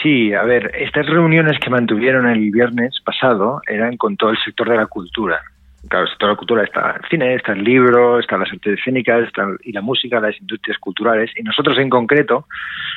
Sí, 0.01 0.33
a 0.33 0.43
ver, 0.43 0.71
estas 0.75 1.05
reuniones 1.07 1.57
que 1.59 1.69
mantuvieron 1.69 2.27
el 2.27 2.51
viernes 2.51 2.99
pasado 3.05 3.61
eran 3.67 3.95
con 3.95 4.17
todo 4.17 4.31
el 4.31 4.37
sector 4.43 4.69
de 4.69 4.75
la 4.75 4.87
cultura. 4.87 5.41
Claro, 5.87 6.05
el 6.05 6.09
sector 6.09 6.29
de 6.29 6.33
la 6.33 6.37
cultura 6.37 6.63
está 6.63 6.99
el 7.01 7.09
cine, 7.09 7.35
está 7.35 7.53
el 7.53 7.63
libro, 7.63 8.19
están 8.19 8.39
las 8.39 8.51
artes 8.51 8.79
escénicas 8.79 9.27
está 9.27 9.47
y 9.63 9.71
la 9.71 9.81
música, 9.81 10.19
las 10.19 10.39
industrias 10.39 10.77
culturales. 10.79 11.31
Y 11.37 11.43
nosotros 11.43 11.77
en 11.77 11.89
concreto 11.89 12.47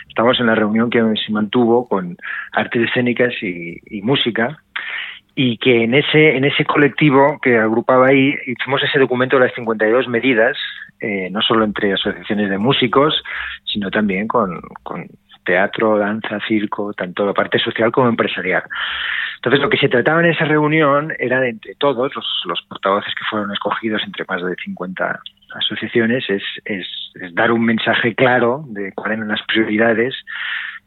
estamos 0.08 0.38
en 0.40 0.46
la 0.46 0.54
reunión 0.54 0.90
que 0.90 1.02
se 1.24 1.32
mantuvo 1.32 1.88
con 1.88 2.16
artes 2.52 2.88
escénicas 2.88 3.34
y, 3.42 3.78
y 3.86 4.02
música 4.02 4.58
y 5.38 5.58
que 5.58 5.84
en 5.84 5.94
ese 5.94 6.34
en 6.36 6.44
ese 6.44 6.64
colectivo 6.64 7.38
que 7.42 7.58
agrupaba 7.58 8.08
ahí 8.08 8.34
hicimos 8.46 8.82
ese 8.82 8.98
documento 8.98 9.36
de 9.38 9.44
las 9.44 9.54
52 9.54 10.08
medidas, 10.08 10.56
eh, 10.98 11.28
no 11.30 11.42
solo 11.42 11.64
entre 11.64 11.92
asociaciones 11.92 12.48
de 12.48 12.56
músicos, 12.56 13.22
sino 13.64 13.90
también 13.90 14.26
con, 14.26 14.62
con 14.82 15.06
teatro, 15.44 15.98
danza, 15.98 16.40
circo, 16.48 16.94
tanto 16.94 17.26
la 17.26 17.34
parte 17.34 17.58
social 17.58 17.92
como 17.92 18.08
empresarial. 18.08 18.62
Entonces, 19.36 19.60
lo 19.60 19.68
que 19.68 19.76
se 19.76 19.90
trataba 19.90 20.20
en 20.20 20.30
esa 20.32 20.46
reunión 20.46 21.12
era 21.18 21.46
entre 21.46 21.74
todos, 21.74 22.16
los, 22.16 22.26
los 22.46 22.62
portavoces 22.62 23.14
que 23.14 23.24
fueron 23.28 23.52
escogidos 23.52 24.02
entre 24.04 24.24
más 24.26 24.42
de 24.42 24.54
50 24.56 25.20
asociaciones, 25.54 26.28
es, 26.30 26.42
es, 26.64 26.86
es 27.14 27.34
dar 27.34 27.52
un 27.52 27.62
mensaje 27.62 28.14
claro 28.14 28.64
de 28.68 28.92
cuáles 28.92 29.18
eran 29.18 29.28
las 29.28 29.42
prioridades 29.42 30.14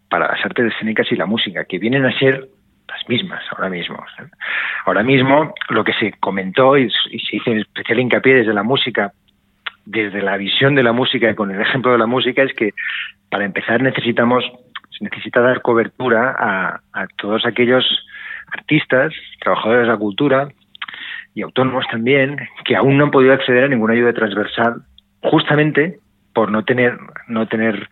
para 0.10 0.28
las 0.28 0.44
artes 0.44 0.74
escénicas 0.74 1.12
y 1.12 1.16
la 1.16 1.28
música, 1.28 1.66
que 1.66 1.78
vienen 1.78 2.06
a 2.06 2.18
ser 2.18 2.50
mismas 3.08 3.44
ahora 3.52 3.70
mismo. 3.70 4.04
Ahora 4.86 5.04
mismo 5.04 5.54
lo 5.70 5.84
que 5.84 5.94
se 5.94 6.14
comentó 6.20 6.78
y, 6.78 6.90
se 6.90 7.36
hizo 7.36 7.52
especial 7.52 8.00
hincapié 8.00 8.36
desde 8.36 8.54
la 8.54 8.64
música 8.64 9.14
desde 9.86 10.22
la 10.22 10.38
visión 10.38 10.76
de 10.76 10.84
la 10.84 10.92
música 10.92 11.32
y 11.32 11.36
con 11.36 11.50
el 11.50 11.60
ejemplo 11.60 11.92
de 11.92 11.98
la 11.98 12.06
música 12.06 12.44
es 12.44 12.54
que 12.54 12.74
para 13.32 13.46
empezar 13.46 13.82
necesitamos 13.82 14.44
se 14.92 15.04
necesita 15.04 15.42
dar 15.42 15.62
cobertura 15.62 16.36
a, 16.38 16.82
a 16.94 17.08
todos 17.18 17.46
aquellos 17.46 17.86
artistas, 18.52 19.14
trabajadores 19.40 19.84
de 19.84 19.88
la 19.88 19.98
cultura 19.98 20.50
y 21.34 21.42
autónomos 21.42 21.86
también 21.90 22.38
que 22.66 22.76
aún 22.76 22.98
no 22.98 23.06
han 23.06 23.12
podido 23.12 23.34
acceder 23.34 23.64
a 23.64 23.68
ninguna 23.68 23.94
ayuda 23.94 24.14
transversal 24.14 24.82
justamente 25.24 26.00
por 26.34 26.52
no 26.52 26.64
tener 26.64 26.98
no 27.28 27.48
tener 27.48 27.90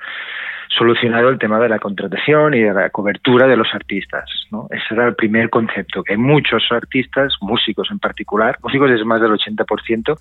solucionado 0.78 1.30
el 1.30 1.40
tema 1.40 1.60
de 1.60 1.70
la 1.70 1.80
contratación 1.80 2.54
y 2.54 2.62
de 2.62 2.74
la 2.74 2.90
cobertura 2.90 3.48
de 3.48 3.58
los 3.58 3.74
artistas. 3.74 4.30
¿no? 4.52 4.68
Ese 4.70 4.94
era 4.94 5.08
el 5.08 5.16
primer 5.16 5.50
concepto, 5.50 6.04
que 6.04 6.13
hay 6.13 6.20
muchos 6.20 6.72
artistas, 6.72 7.34
músicos 7.42 7.90
en 7.92 8.00
particular, 8.00 8.58
músicos 8.63 8.92
es 8.92 9.04
más 9.06 9.22
del 9.22 9.32
80%, 9.32 10.18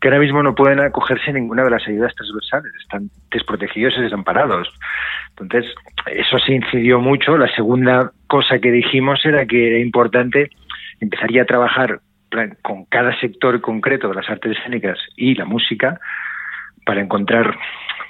que 0.00 0.08
ahora 0.08 0.20
mismo 0.20 0.42
no 0.42 0.54
pueden 0.54 0.80
acogerse 0.80 1.30
a 1.30 1.34
ninguna 1.34 1.64
de 1.64 1.70
las 1.70 1.86
ayudas 1.86 2.14
transversales, 2.14 2.72
están 2.80 3.10
desprotegidos 3.30 3.94
y 3.98 4.02
desamparados. 4.02 4.68
Entonces, 5.38 5.72
eso 6.06 6.38
se 6.38 6.54
incidió 6.54 7.00
mucho. 7.00 7.36
La 7.36 7.52
segunda 7.54 8.12
cosa 8.26 8.58
que 8.58 8.70
dijimos 8.70 9.24
era 9.24 9.46
que 9.46 9.68
era 9.68 9.78
importante 9.78 10.50
empezar 11.00 11.30
ya 11.30 11.42
a 11.42 11.46
trabajar 11.46 12.00
con 12.62 12.84
cada 12.86 13.18
sector 13.20 13.60
concreto 13.60 14.08
de 14.08 14.14
las 14.14 14.28
artes 14.28 14.56
escénicas 14.58 14.98
y 15.16 15.34
la 15.34 15.44
música 15.44 15.98
para 16.84 17.00
encontrar 17.00 17.56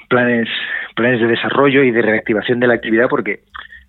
planes, 0.08 0.48
planes 0.94 1.20
de 1.20 1.26
desarrollo 1.26 1.82
y 1.82 1.90
de 1.90 2.02
reactivación 2.02 2.60
de 2.60 2.66
la 2.66 2.74
actividad 2.74 3.08
porque 3.08 3.40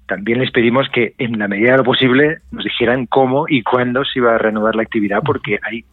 también 0.08 0.40
les 0.40 0.52
pedimos 0.52 0.90
que 0.90 1.14
en 1.20 1.38
la 1.38 1.48
medida 1.48 1.72
de 1.72 1.78
lo 1.78 1.84
posible 1.84 2.40
nos 2.52 2.64
dijeran 2.64 3.06
cómo 3.06 3.46
y 3.48 3.62
cuándo 3.62 4.04
se 4.04 4.20
iba 4.20 4.36
a 4.36 4.40
renovar 4.40 4.76
la 4.76 4.82
actividad 4.82 5.22
porque 5.24 5.60
hay, 5.62 5.86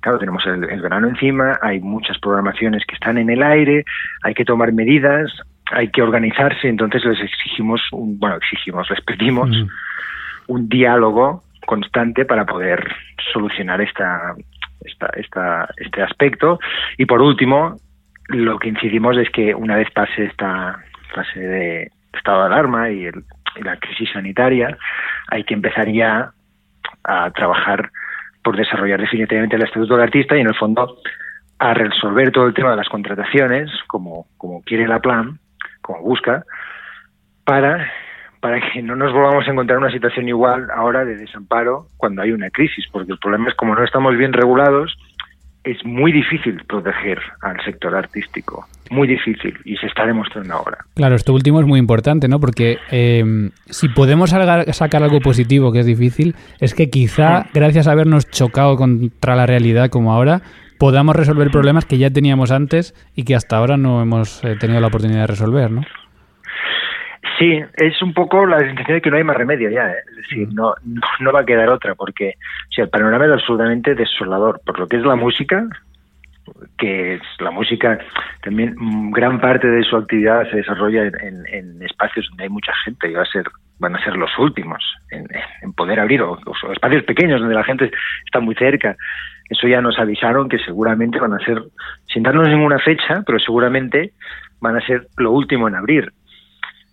claro, 0.00 0.18
tenemos 0.18 0.46
el, 0.46 0.64
el 0.64 0.82
verano 0.82 1.08
encima, 1.08 1.58
hay 1.62 1.80
muchas 1.80 2.18
programaciones 2.18 2.84
que 2.86 2.94
están 2.94 3.16
en 3.16 3.30
el 3.30 3.42
aire, 3.42 3.84
hay 4.22 4.34
que 4.34 4.44
tomar 4.44 4.72
medidas, 4.72 5.32
hay 5.72 5.88
que 5.88 6.02
organizarse, 6.02 6.68
entonces 6.68 7.04
les 7.04 7.20
exigimos, 7.20 7.80
un, 7.92 8.18
bueno, 8.18 8.36
exigimos, 8.36 8.88
les 8.90 9.00
pedimos 9.00 9.48
mm. 9.48 9.68
un 10.48 10.68
diálogo 10.68 11.42
constante 11.64 12.24
para 12.24 12.44
poder 12.44 12.94
solucionar 13.32 13.80
esta, 13.80 14.34
esta, 14.84 15.06
esta, 15.16 15.68
este 15.78 16.02
aspecto. 16.02 16.58
Y 16.98 17.06
por 17.06 17.22
último, 17.22 17.76
lo 18.32 18.58
que 18.58 18.68
incidimos 18.68 19.16
es 19.16 19.30
que 19.30 19.54
una 19.54 19.76
vez 19.76 19.90
pase 19.90 20.24
esta 20.24 20.82
fase 21.14 21.40
de 21.40 21.90
estado 22.12 22.40
de 22.40 22.46
alarma 22.46 22.90
y, 22.90 23.04
el, 23.04 23.24
la 23.62 23.76
crisis 23.76 24.10
sanitaria, 24.12 24.76
hay 25.28 25.44
que 25.44 25.54
empezar 25.54 25.88
ya 25.90 26.32
a 27.04 27.30
trabajar 27.30 27.90
por 28.42 28.56
desarrollar 28.56 29.00
definitivamente 29.00 29.56
el 29.56 29.62
estatuto 29.62 29.94
del 29.94 30.04
artista 30.04 30.36
y 30.36 30.40
en 30.40 30.48
el 30.48 30.54
fondo 30.54 30.96
a 31.58 31.74
resolver 31.74 32.32
todo 32.32 32.46
el 32.46 32.54
tema 32.54 32.70
de 32.70 32.76
las 32.76 32.88
contrataciones, 32.88 33.70
como, 33.86 34.26
como 34.36 34.62
quiere 34.62 34.88
la 34.88 34.98
plan, 34.98 35.38
como 35.80 36.00
busca, 36.00 36.44
para, 37.44 37.88
para 38.40 38.60
que 38.60 38.82
no 38.82 38.96
nos 38.96 39.12
volvamos 39.12 39.46
a 39.46 39.52
encontrar 39.52 39.78
una 39.78 39.92
situación 39.92 40.28
igual 40.28 40.68
ahora 40.74 41.04
de 41.04 41.16
desamparo 41.16 41.86
cuando 41.96 42.22
hay 42.22 42.32
una 42.32 42.50
crisis, 42.50 42.86
porque 42.90 43.12
el 43.12 43.18
problema 43.18 43.48
es 43.48 43.54
como 43.54 43.74
no 43.74 43.84
estamos 43.84 44.16
bien 44.16 44.32
regulados, 44.32 44.96
es 45.64 45.84
muy 45.84 46.12
difícil 46.12 46.60
proteger 46.66 47.20
al 47.40 47.62
sector 47.64 47.94
artístico, 47.94 48.66
muy 48.90 49.06
difícil, 49.06 49.56
y 49.64 49.76
se 49.76 49.86
está 49.86 50.06
demostrando 50.06 50.54
ahora. 50.54 50.78
Claro, 50.94 51.14
esto 51.14 51.32
último 51.32 51.60
es 51.60 51.66
muy 51.66 51.78
importante, 51.78 52.28
¿no? 52.28 52.40
Porque 52.40 52.78
eh, 52.90 53.50
si 53.66 53.88
podemos 53.88 54.30
sacar 54.30 55.02
algo 55.02 55.20
positivo, 55.20 55.72
que 55.72 55.80
es 55.80 55.86
difícil, 55.86 56.34
es 56.60 56.74
que 56.74 56.90
quizá, 56.90 57.46
gracias 57.54 57.86
a 57.86 57.92
habernos 57.92 58.28
chocado 58.30 58.76
contra 58.76 59.36
la 59.36 59.46
realidad 59.46 59.88
como 59.88 60.12
ahora, 60.12 60.42
podamos 60.78 61.14
resolver 61.14 61.50
problemas 61.52 61.84
que 61.84 61.98
ya 61.98 62.10
teníamos 62.10 62.50
antes 62.50 62.94
y 63.14 63.22
que 63.22 63.36
hasta 63.36 63.56
ahora 63.56 63.76
no 63.76 64.02
hemos 64.02 64.42
eh, 64.44 64.56
tenido 64.58 64.80
la 64.80 64.88
oportunidad 64.88 65.20
de 65.20 65.26
resolver, 65.28 65.70
¿no? 65.70 65.82
Sí, 67.38 67.60
es 67.76 68.02
un 68.02 68.12
poco 68.12 68.46
la 68.46 68.58
sensación 68.58 68.96
de 68.96 69.00
que 69.00 69.10
no 69.10 69.16
hay 69.16 69.24
más 69.24 69.36
remedio 69.36 69.70
ya, 69.70 69.90
¿eh? 69.90 69.96
es 70.10 70.16
decir, 70.16 70.48
no, 70.52 70.74
no, 70.84 71.00
no, 71.20 71.32
va 71.32 71.40
a 71.40 71.46
quedar 71.46 71.68
otra, 71.68 71.94
porque 71.94 72.34
o 72.36 72.72
sea, 72.72 72.84
el 72.84 72.90
panorama 72.90 73.26
es 73.26 73.32
absolutamente 73.32 73.94
desolador, 73.94 74.60
por 74.64 74.78
lo 74.78 74.86
que 74.86 74.96
es 74.96 75.02
la 75.02 75.16
música, 75.16 75.66
que 76.78 77.14
es 77.14 77.22
la 77.38 77.50
música, 77.50 77.98
también 78.42 78.74
gran 79.12 79.40
parte 79.40 79.68
de 79.68 79.82
su 79.84 79.96
actividad 79.96 80.48
se 80.50 80.56
desarrolla 80.56 81.04
en, 81.04 81.14
en, 81.20 81.46
en 81.46 81.82
espacios 81.82 82.26
donde 82.30 82.44
hay 82.44 82.50
mucha 82.50 82.72
gente, 82.84 83.10
y 83.10 83.14
va 83.14 83.22
a 83.22 83.26
ser 83.26 83.44
van 83.82 83.96
a 83.96 84.04
ser 84.04 84.16
los 84.16 84.30
últimos 84.38 84.80
en, 85.10 85.72
poder 85.74 85.98
abrir, 86.00 86.22
o, 86.22 86.38
espacios 86.72 87.02
pequeños 87.02 87.40
donde 87.40 87.54
la 87.54 87.64
gente 87.64 87.90
está 88.24 88.40
muy 88.40 88.54
cerca. 88.54 88.96
Eso 89.50 89.66
ya 89.66 89.82
nos 89.82 89.98
avisaron 89.98 90.48
que 90.48 90.58
seguramente 90.58 91.18
van 91.18 91.34
a 91.34 91.44
ser, 91.44 91.62
sin 92.06 92.22
darnos 92.22 92.48
ninguna 92.48 92.78
fecha, 92.78 93.22
pero 93.26 93.38
seguramente 93.40 94.12
van 94.60 94.76
a 94.76 94.86
ser 94.86 95.08
lo 95.16 95.32
último 95.32 95.68
en 95.68 95.74
abrir. 95.74 96.12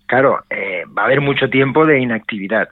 Claro, 0.09 0.43
eh, 0.49 0.85
va 0.97 1.03
a 1.03 1.05
haber 1.05 1.21
mucho 1.21 1.51
tiempo 1.51 1.85
de 1.85 1.99
inactividad, 1.99 2.67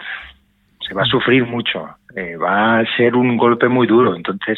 se 0.80 0.95
va 0.95 1.04
a 1.04 1.06
sufrir 1.06 1.45
mucho, 1.45 1.88
eh, 2.15 2.36
va 2.36 2.80
a 2.80 2.86
ser 2.97 3.15
un 3.15 3.38
golpe 3.38 3.67
muy 3.67 3.86
duro. 3.86 4.15
Entonces, 4.15 4.58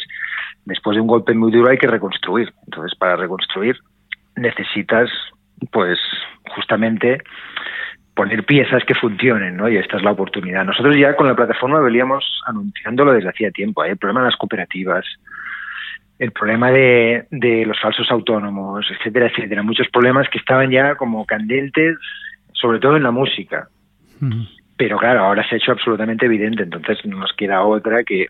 después 0.64 0.96
de 0.96 1.02
un 1.02 1.08
golpe 1.08 1.34
muy 1.34 1.52
duro 1.52 1.70
hay 1.70 1.78
que 1.78 1.88
reconstruir. 1.88 2.54
Entonces, 2.64 2.98
para 2.98 3.18
reconstruir 3.18 3.78
necesitas, 4.38 5.10
pues, 5.74 6.00
justamente 6.56 7.22
poner 8.14 8.46
piezas 8.46 8.86
que 8.86 8.96
funcionen, 8.96 9.58
¿no? 9.58 9.68
Y 9.68 9.76
esta 9.76 9.98
es 9.98 10.04
la 10.04 10.12
oportunidad. 10.12 10.64
Nosotros 10.64 10.96
ya 10.96 11.18
con 11.18 11.28
la 11.28 11.36
plataforma 11.36 11.82
veníamos 11.82 12.24
anunciándolo 12.46 13.12
desde 13.12 13.28
hacía 13.28 13.52
tiempo. 13.52 13.84
¿eh? 13.84 13.90
El 13.90 13.98
problema 13.98 14.22
de 14.22 14.28
las 14.28 14.38
cooperativas, 14.38 15.06
el 16.18 16.32
problema 16.32 16.72
de, 16.72 17.26
de 17.30 17.66
los 17.66 17.78
falsos 17.78 18.10
autónomos, 18.10 18.88
etcétera, 18.90 19.28
etcétera. 19.28 19.64
Muchos 19.64 19.90
problemas 19.90 20.30
que 20.30 20.38
estaban 20.38 20.72
ya 20.72 20.96
como 20.96 21.26
candentes, 21.26 21.98
sobre 22.54 22.80
todo 22.80 22.98
en 22.98 23.04
la 23.04 23.12
música. 23.12 23.68
Pero 24.78 24.98
claro, 24.98 25.22
ahora 25.22 25.48
se 25.48 25.56
ha 25.56 25.58
hecho 25.58 25.72
absolutamente 25.72 26.26
evidente, 26.26 26.64
entonces 26.64 26.98
no 27.06 27.18
nos 27.18 27.34
queda 27.34 27.64
otra 27.64 28.04
que 28.04 28.28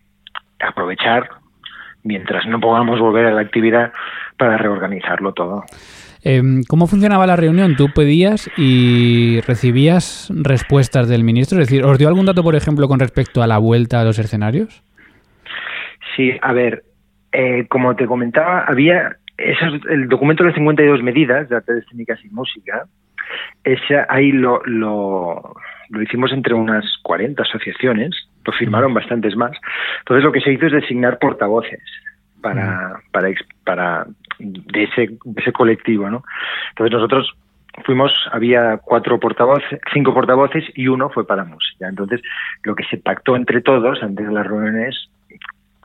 aprovechar 0.59 1.29
mientras 2.03 2.45
no 2.47 2.59
podamos 2.59 2.99
volver 2.99 3.25
a 3.25 3.31
la 3.31 3.41
actividad 3.41 3.91
para 4.37 4.57
reorganizarlo 4.57 5.33
todo. 5.33 5.63
Em, 6.23 6.63
¿Cómo 6.67 6.87
funcionaba 6.87 7.25
la 7.25 7.35
reunión? 7.35 7.75
¿Tú 7.75 7.87
pedías 7.93 8.49
y 8.57 9.39
recibías 9.41 10.29
respuestas 10.35 11.07
del 11.07 11.23
ministro? 11.23 11.59
Es 11.59 11.69
decir, 11.69 11.85
¿os 11.85 11.97
dio 11.97 12.07
algún 12.07 12.25
dato, 12.25 12.43
por 12.43 12.55
ejemplo, 12.55 12.87
con 12.87 12.99
respecto 12.99 13.41
a 13.41 13.47
la 13.47 13.57
vuelta 13.57 14.01
a 14.01 14.03
los 14.03 14.19
escenarios? 14.19 14.83
Sí, 16.15 16.31
a 16.41 16.51
ver, 16.51 16.83
eh, 17.31 17.65
como 17.69 17.95
te 17.95 18.05
comentaba, 18.05 18.65
había 18.67 19.17
el 19.37 20.09
documento 20.09 20.43
de 20.43 20.53
52 20.53 21.01
medidas 21.01 21.47
de 21.47 21.55
artes 21.55 21.85
técnicas 21.87 22.19
y 22.25 22.29
música. 22.29 22.83
Ese, 23.63 24.05
ahí 24.09 24.31
lo, 24.31 24.61
lo, 24.65 25.55
lo 25.89 26.01
hicimos 26.01 26.31
entre 26.31 26.53
unas 26.53 26.85
40 27.03 27.41
asociaciones, 27.41 28.29
lo 28.45 28.53
firmaron 28.53 28.93
bastantes 28.93 29.35
más. 29.35 29.51
Entonces 29.99 30.23
lo 30.23 30.31
que 30.31 30.41
se 30.41 30.53
hizo 30.53 30.67
es 30.67 30.73
designar 30.73 31.19
portavoces 31.19 31.81
para, 32.41 33.01
para, 33.11 33.29
para 33.65 34.05
de 34.39 34.83
ese, 34.83 35.17
de 35.23 35.41
ese 35.41 35.51
colectivo, 35.51 36.09
¿no? 36.09 36.23
Entonces 36.69 36.93
nosotros 36.93 37.35
fuimos, 37.85 38.13
había 38.31 38.77
cuatro 38.77 39.19
portavoces, 39.19 39.79
cinco 39.93 40.13
portavoces 40.13 40.65
y 40.75 40.87
uno 40.87 41.09
fue 41.09 41.25
para 41.25 41.43
música. 41.43 41.87
Entonces, 41.87 42.21
lo 42.63 42.75
que 42.75 42.83
se 42.85 42.97
pactó 42.97 43.35
entre 43.35 43.61
todos 43.61 44.01
antes 44.03 44.25
de 44.25 44.33
las 44.33 44.47
reuniones 44.47 45.09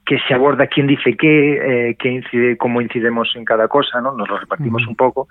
que 0.05 0.19
se 0.29 0.35
aborda 0.35 0.67
quién 0.67 0.87
dice 0.87 1.17
qué, 1.17 1.88
eh, 1.90 1.97
qué 1.99 2.11
incide, 2.11 2.57
cómo 2.57 2.81
incidemos 2.81 3.35
en 3.37 3.45
cada 3.45 3.69
cosa, 3.69 4.01
¿no? 4.01 4.12
Nos 4.12 4.29
lo 4.29 4.38
repartimos 4.38 4.87
un 4.87 4.97
poco 4.97 5.29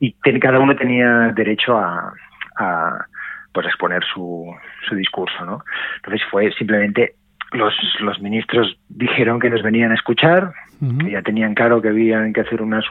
y 0.00 0.12
cada 0.40 0.58
uno 0.58 0.74
tenía 0.74 1.32
derecho 1.34 1.76
a, 1.76 2.12
a 2.56 3.06
pues 3.52 3.66
exponer 3.66 4.02
su, 4.12 4.54
su 4.88 4.94
discurso, 4.94 5.44
¿no? 5.44 5.62
Entonces 5.96 6.22
fue 6.30 6.50
simplemente 6.52 7.14
los, 7.52 7.74
los 8.00 8.20
ministros 8.20 8.78
dijeron 8.88 9.38
que 9.38 9.50
nos 9.50 9.62
venían 9.62 9.92
a 9.92 9.94
escuchar, 9.94 10.52
que 11.00 11.12
ya 11.12 11.22
tenían 11.22 11.54
claro 11.54 11.80
que 11.80 11.88
habían 11.88 12.32
que 12.32 12.40
hacer 12.40 12.60
unas, 12.60 12.84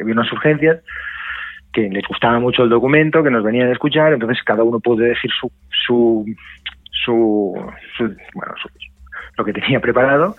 había 0.00 0.12
unas 0.12 0.30
urgencias, 0.32 0.80
que 1.72 1.88
les 1.88 2.06
gustaba 2.06 2.38
mucho 2.38 2.64
el 2.64 2.68
documento, 2.68 3.22
que 3.22 3.30
nos 3.30 3.42
venían 3.42 3.68
a 3.68 3.72
escuchar, 3.72 4.12
entonces 4.12 4.42
cada 4.44 4.62
uno 4.62 4.78
puede 4.78 5.08
decir 5.08 5.30
su, 5.40 5.50
su, 5.70 6.24
su, 7.04 7.54
bueno, 8.34 8.54
lo 9.36 9.44
que 9.44 9.52
tenía 9.52 9.80
preparado, 9.80 10.36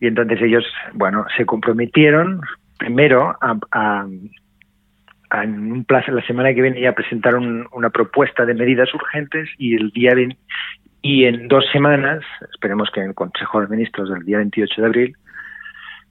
y 0.00 0.06
entonces 0.06 0.40
ellos, 0.42 0.64
bueno, 0.92 1.26
se 1.36 1.46
comprometieron 1.46 2.40
primero 2.78 3.36
a, 3.40 4.06
en 5.42 5.72
un 5.72 5.84
plazo, 5.84 6.12
la 6.12 6.26
semana 6.26 6.52
que 6.54 6.62
viene 6.62 6.80
ya 6.80 6.92
presentaron 6.92 7.68
una 7.72 7.90
propuesta 7.90 8.44
de 8.44 8.54
medidas 8.54 8.92
urgentes 8.94 9.48
y 9.58 9.76
el 9.76 9.90
día 9.90 10.12
y 11.02 11.24
en 11.24 11.48
dos 11.48 11.64
semanas, 11.72 12.22
esperemos 12.52 12.90
que 12.90 13.00
en 13.00 13.08
el 13.08 13.14
Consejo 13.14 13.60
de 13.60 13.68
Ministros 13.68 14.10
del 14.10 14.24
día 14.24 14.38
28 14.38 14.80
de 14.80 14.86
abril, 14.86 15.16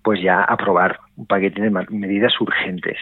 pues 0.04 0.22
ya 0.22 0.42
aprobar 0.42 1.00
un 1.16 1.28
paquete 1.28 1.62
de 1.62 1.70
medidas 1.70 2.34
urgentes. 2.40 2.98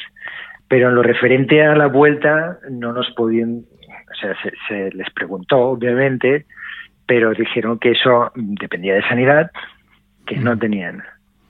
Pero 0.68 0.90
en 0.90 0.96
lo 0.96 1.04
referente 1.04 1.64
a 1.64 1.76
la 1.76 1.88
vuelta 1.88 2.58
no 2.70 2.92
nos 2.92 3.10
podían, 3.12 3.62
o 4.12 4.16
sea, 4.20 4.36
se, 4.68 4.92
les 4.92 5.10
preguntó 5.12 5.60
obviamente, 5.60 6.46
pero 7.08 7.34
dijeron 7.34 7.80
que 7.80 7.92
eso 7.92 8.32
dependía 8.36 8.94
de 8.94 9.08
sanidad, 9.08 9.52
que 10.26 10.38
no 10.38 10.56
mm. 10.56 10.60
tenían 10.60 11.04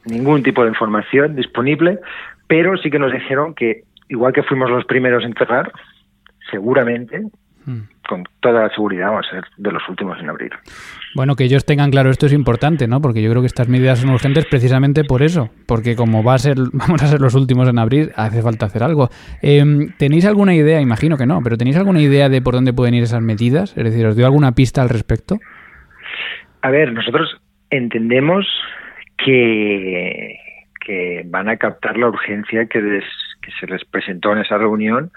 ningún 0.06 0.44
tipo 0.44 0.64
de 0.64 0.70
información 0.70 1.36
disponible, 1.36 2.00
pero 2.48 2.78
sí 2.78 2.90
que 2.90 3.00
nos 3.00 3.12
dijeron 3.12 3.54
que 3.54 3.84
igual 4.08 4.32
que 4.32 4.44
fuimos 4.44 4.70
los 4.70 4.86
primeros 4.86 5.26
en 5.26 5.34
cerrar, 5.34 5.72
seguramente 6.50 7.24
mm 7.66 7.82
con 8.08 8.24
toda 8.40 8.64
la 8.64 8.70
seguridad 8.70 9.10
vamos 9.10 9.28
a 9.28 9.32
ser 9.32 9.46
de 9.58 9.72
los 9.72 9.88
últimos 9.88 10.18
en 10.20 10.30
abrir. 10.30 10.52
Bueno, 11.18 11.36
que 11.36 11.46
ellos 11.46 11.66
tengan 11.66 11.90
claro 11.90 12.12
esto 12.12 12.28
es 12.28 12.34
importante, 12.34 12.88
¿no? 12.88 13.02
Porque 13.02 13.24
yo 13.24 13.32
creo 13.32 13.42
que 13.42 13.48
estas 13.48 13.68
medidas 13.68 13.98
son 13.98 14.12
urgentes 14.12 14.46
precisamente 14.46 15.04
por 15.04 15.24
eso, 15.24 15.50
porque 15.66 15.96
como 15.96 16.24
va 16.24 16.36
a 16.36 16.38
ser, 16.38 16.58
vamos 16.74 17.02
a 17.02 17.08
ser 17.08 17.22
los 17.22 17.34
últimos 17.34 17.68
en 17.68 17.80
abrir, 17.80 18.12
hace 18.16 18.44
falta 18.44 18.68
hacer 18.68 18.84
algo. 18.84 19.10
Em, 19.42 19.90
¿Tenéis 19.98 20.28
alguna 20.28 20.54
idea? 20.54 20.80
Imagino 20.80 21.18
que 21.18 21.26
no, 21.26 21.42
pero 21.44 21.58
¿tenéis 21.58 21.76
alguna 21.76 22.02
idea 22.02 22.30
de 22.30 22.40
por 22.44 22.54
dónde 22.54 22.72
pueden 22.72 22.94
ir 22.94 23.02
esas 23.02 23.24
medidas? 23.24 23.76
Es 23.76 23.84
decir, 23.84 24.06
¿os 24.06 24.16
dio 24.16 24.28
alguna 24.28 24.52
pista 24.52 24.84
al 24.84 24.90
respecto? 24.90 25.40
A 26.62 26.70
ver, 26.70 26.94
nosotros 26.94 27.42
entendemos 27.72 28.46
que, 29.18 30.38
que 30.86 31.24
van 31.26 31.50
a 31.50 31.58
captar 31.58 31.98
la 31.98 32.10
urgencia 32.10 32.68
que, 32.68 32.80
que 33.42 33.52
se 33.60 33.66
les 33.66 33.84
presentó 33.86 34.34
en 34.34 34.42
esa 34.42 34.60
reunión 34.60 35.10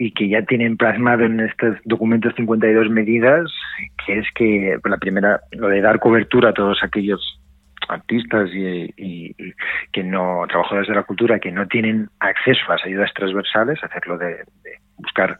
y 0.00 0.12
que 0.12 0.30
ya 0.30 0.40
tienen 0.40 0.78
plasmado 0.78 1.24
en 1.24 1.40
estos 1.40 1.76
documentos 1.84 2.32
52 2.34 2.88
medidas, 2.88 3.52
que 4.06 4.18
es 4.20 4.26
que 4.34 4.78
la 4.82 4.96
primera, 4.96 5.40
lo 5.52 5.68
de 5.68 5.82
dar 5.82 6.00
cobertura 6.00 6.48
a 6.48 6.52
todos 6.54 6.82
aquellos 6.82 7.38
artistas 7.86 8.48
y, 8.50 9.34
que 9.92 10.02
no, 10.02 10.46
trabajadores 10.48 10.88
de 10.88 10.94
la 10.94 11.02
cultura 11.02 11.38
que 11.38 11.52
no 11.52 11.68
tienen 11.68 12.08
acceso 12.18 12.60
a 12.68 12.76
las 12.76 12.86
ayudas 12.86 13.12
transversales, 13.12 13.78
hacerlo 13.84 14.16
de, 14.16 14.38
buscar, 14.96 15.38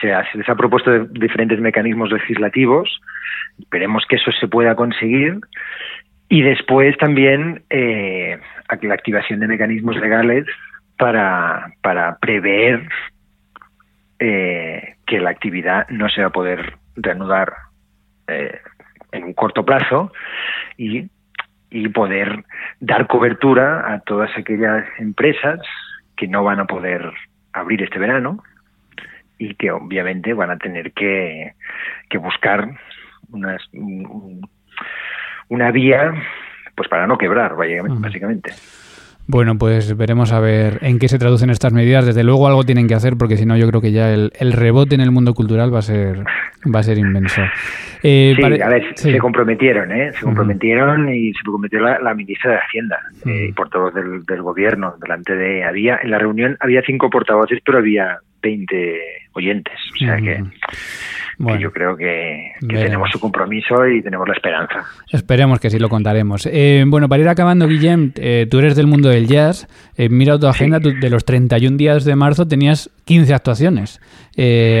se, 0.00 0.08
les 0.08 0.48
ha 0.48 0.56
propuesto 0.56 1.04
diferentes 1.04 1.60
mecanismos 1.60 2.10
legislativos, 2.10 3.00
esperemos 3.60 4.04
que 4.08 4.16
eso 4.16 4.32
se 4.32 4.48
pueda 4.48 4.74
conseguir 4.74 5.38
y 6.28 6.42
después 6.42 6.98
también 6.98 7.62
eh, 7.70 8.36
la 8.82 8.94
activación 8.94 9.38
de 9.38 9.46
mecanismos 9.46 9.94
legales 9.98 10.44
para 10.96 12.18
prever 12.20 12.88
eh, 14.24 14.94
que 15.04 15.18
la 15.18 15.30
actividad 15.30 15.88
no 15.88 16.08
se 16.08 16.20
va 16.20 16.28
a 16.28 16.32
poder 16.32 16.74
reanudar 16.94 17.54
eh, 18.28 18.56
en 19.10 19.24
un 19.24 19.32
corto 19.32 19.64
plazo 19.64 20.12
y, 20.76 21.10
y 21.70 21.88
poder 21.88 22.44
dar 22.78 23.08
cobertura 23.08 23.92
a 23.92 23.98
todas 23.98 24.30
aquellas 24.38 24.84
empresas 25.00 25.58
que 26.16 26.28
no 26.28 26.44
van 26.44 26.60
a 26.60 26.66
poder 26.66 27.12
abrir 27.52 27.82
este 27.82 27.98
verano 27.98 28.44
y 29.38 29.56
que 29.56 29.72
obviamente 29.72 30.34
van 30.34 30.52
a 30.52 30.56
tener 30.56 30.92
que, 30.92 31.54
que 32.08 32.18
buscar 32.18 32.78
unas, 33.32 33.60
una 35.48 35.72
vía 35.72 36.14
pues 36.76 36.88
para 36.88 37.08
no 37.08 37.18
quebrar 37.18 37.56
básicamente. 37.56 38.52
Bueno, 39.26 39.56
pues 39.56 39.96
veremos 39.96 40.32
a 40.32 40.40
ver 40.40 40.78
en 40.82 40.98
qué 40.98 41.08
se 41.08 41.18
traducen 41.18 41.50
estas 41.50 41.72
medidas. 41.72 42.04
Desde 42.04 42.24
luego 42.24 42.46
algo 42.48 42.64
tienen 42.64 42.88
que 42.88 42.94
hacer 42.94 43.16
porque 43.16 43.36
si 43.36 43.46
no 43.46 43.56
yo 43.56 43.68
creo 43.68 43.80
que 43.80 43.92
ya 43.92 44.12
el, 44.12 44.30
rebote 44.52 44.94
en 44.94 45.00
el 45.00 45.10
mundo 45.10 45.32
cultural 45.34 45.72
va 45.72 45.78
a 45.78 45.82
ser 45.82 46.24
va 46.74 46.80
a 46.80 46.82
ser 46.82 46.98
inmenso. 46.98 47.40
Eh, 48.02 48.34
sí, 48.36 48.42
a 48.42 48.68
ver, 48.68 48.84
se 48.94 49.18
comprometieron, 49.18 49.92
¿eh? 49.92 50.12
Se 50.12 50.24
comprometieron 50.24 51.08
y 51.14 51.32
se 51.32 51.44
comprometió 51.44 51.80
la, 51.80 52.14
ministra 52.14 52.52
de 52.52 52.58
Hacienda 52.58 52.98
eh, 53.24 53.46
y 53.48 53.52
portavoz 53.52 53.94
del, 53.94 54.24
del, 54.24 54.42
gobierno 54.42 54.94
delante 55.00 55.36
de 55.36 55.64
había 55.64 56.00
en 56.02 56.10
la 56.10 56.18
reunión 56.18 56.56
había 56.60 56.82
cinco 56.82 57.08
portavoces 57.08 57.60
pero 57.64 57.78
había 57.78 58.18
20 58.42 59.00
oyentes, 59.34 59.78
o 59.94 60.04
sea 60.04 60.16
que 60.16 60.42
bueno, 61.38 61.60
yo 61.60 61.72
creo 61.72 61.96
que, 61.96 62.52
tenemos 62.60 63.10
su 63.10 63.18
compromiso 63.18 63.86
y 63.86 64.02
tenemos 64.02 64.28
la 64.28 64.34
esperanza. 64.34 64.84
Esperemos 65.10 65.58
que 65.60 65.70
sí 65.70 65.78
lo 65.78 65.88
contaremos. 65.88 66.46
Eh, 66.46 66.84
bueno, 66.86 67.08
para 67.08 67.22
ir 67.22 67.28
acabando, 67.28 67.66
Guillem, 67.66 68.12
eh, 68.16 68.46
tú 68.50 68.58
eres 68.58 68.76
del 68.76 68.86
mundo 68.86 69.11
del 69.12 69.26
jazz. 69.26 69.68
Eh, 69.96 70.08
mira 70.08 70.38
tu 70.38 70.46
agenda, 70.46 70.78
de 70.78 71.10
los 71.10 71.24
31 71.24 71.76
días 71.76 72.04
de 72.04 72.16
marzo 72.16 72.46
tenías 72.46 72.90
15 73.04 73.34
actuaciones. 73.34 74.00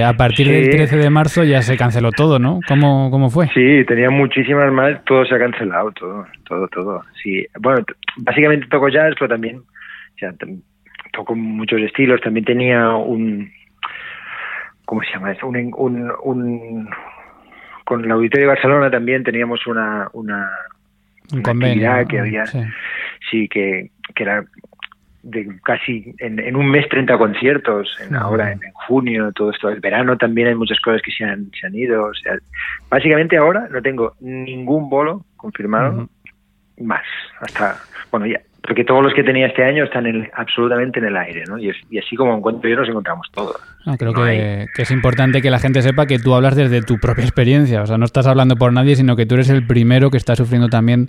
a 0.04 0.12
partir 0.14 0.48
del 0.48 0.70
13 0.70 0.96
de 0.96 1.10
marzo 1.10 1.44
ya 1.44 1.62
se 1.62 1.76
canceló 1.76 2.10
todo, 2.10 2.38
¿no? 2.38 2.60
¿Cómo, 2.66 3.10
¿Cómo 3.10 3.30
fue? 3.30 3.48
Sí, 3.48 3.84
tenía 3.86 4.10
muchísimas 4.10 4.72
más, 4.72 5.04
todo 5.04 5.24
se 5.24 5.34
ha 5.34 5.38
cancelado, 5.38 5.92
todo, 5.92 6.26
todo, 6.48 6.68
todo. 6.68 7.02
Sí, 7.22 7.46
bueno, 7.60 7.84
básicamente 8.18 8.66
toco 8.68 8.88
jazz, 8.88 9.14
pero 9.18 9.28
también 9.28 9.58
o 9.58 10.18
sea, 10.18 10.32
toco 11.12 11.34
muchos 11.34 11.80
estilos. 11.80 12.20
También 12.20 12.44
tenía 12.44 12.90
un 12.90 13.50
¿cómo 14.92 15.02
se 15.04 15.12
llama 15.12 15.32
eso? 15.32 15.46
Un, 15.46 15.72
un, 16.22 16.88
con 17.86 18.04
el 18.04 18.10
Auditorio 18.10 18.46
de 18.46 18.54
Barcelona 18.54 18.90
también 18.90 19.24
teníamos 19.24 19.66
una, 19.66 20.08
una, 20.12 20.50
un 21.32 21.42
convenio 21.42 22.06
que 22.08 22.18
había, 22.18 22.46
sí, 22.46 23.48
que, 23.48 23.90
que 24.14 24.22
era 24.22 24.44
de 25.22 25.56
casi 25.62 26.14
en, 26.18 26.56
un 26.56 26.68
mes 26.68 26.88
30 26.88 27.16
conciertos, 27.16 27.96
en, 28.00 28.16
ahora 28.16 28.52
en, 28.52 28.60
junio, 28.72 29.30
todo 29.32 29.50
esto, 29.52 29.68
el 29.68 29.80
verano 29.80 30.16
también 30.16 30.48
hay 30.48 30.54
muchas 30.54 30.80
cosas 30.80 31.00
que 31.02 31.12
se 31.12 31.24
han, 31.24 31.50
se 31.58 31.66
han 31.66 31.74
ido, 31.74 32.06
o 32.06 32.14
sea, 32.14 32.36
básicamente 32.90 33.36
ahora 33.36 33.68
no 33.70 33.80
tengo 33.80 34.14
ningún 34.20 34.90
bolo 34.90 35.24
confirmado 35.36 36.08
más, 36.78 37.04
hasta, 37.40 37.76
bueno, 38.10 38.26
ya, 38.26 38.40
porque 38.62 38.84
todos 38.84 39.02
los 39.02 39.12
que 39.14 39.24
tenía 39.24 39.46
este 39.46 39.64
año 39.64 39.84
están 39.84 40.06
en, 40.06 40.30
absolutamente 40.34 41.00
en 41.00 41.06
el 41.06 41.16
aire, 41.16 41.44
¿no? 41.48 41.58
Y, 41.58 41.70
así 41.98 42.16
como 42.16 42.36
encuentro 42.36 42.70
yo 42.70 42.76
nos 42.76 42.88
encontramos 42.88 43.28
todos. 43.32 43.56
Ah, 43.86 43.96
creo 43.98 44.12
que, 44.12 44.66
que, 44.74 44.82
es 44.82 44.90
importante 44.90 45.42
que 45.42 45.50
la 45.50 45.58
gente 45.58 45.82
sepa 45.82 46.06
que 46.06 46.18
tú 46.18 46.34
hablas 46.34 46.54
desde 46.56 46.82
tu 46.82 46.98
propia 46.98 47.24
experiencia, 47.24 47.82
o 47.82 47.86
sea, 47.86 47.98
no 47.98 48.04
estás 48.04 48.26
hablando 48.26 48.56
por 48.56 48.72
nadie, 48.72 48.94
sino 48.94 49.16
que 49.16 49.26
tú 49.26 49.34
eres 49.34 49.50
el 49.50 49.66
primero 49.66 50.10
que 50.10 50.16
está 50.16 50.36
sufriendo 50.36 50.68
también 50.68 51.08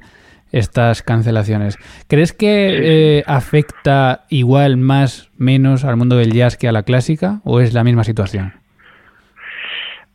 estas 0.54 1.02
cancelaciones. 1.02 1.78
¿Crees 2.08 2.32
que 2.32 3.18
eh, 3.18 3.24
afecta 3.28 4.22
igual, 4.30 4.78
más, 4.78 5.32
menos 5.38 5.84
al 5.84 5.98
mundo 5.98 6.16
del 6.16 6.32
jazz 6.32 6.58
que 6.58 6.68
a 6.68 6.72
la 6.72 6.84
clásica 6.84 7.42
o 7.44 7.60
es 7.60 7.74
la 7.74 7.84
misma 7.84 8.04
situación? 8.04 8.54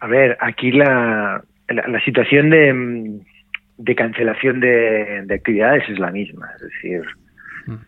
A 0.00 0.06
ver, 0.06 0.38
aquí 0.40 0.70
la, 0.70 1.42
la, 1.68 2.00
situación 2.04 2.50
de, 2.50 3.20
de 3.78 3.94
cancelación 3.96 4.60
de, 4.60 5.26
actividades 5.28 5.88
es 5.88 5.98
la 5.98 6.12
misma, 6.12 6.48
es 6.54 6.62
decir. 6.62 7.02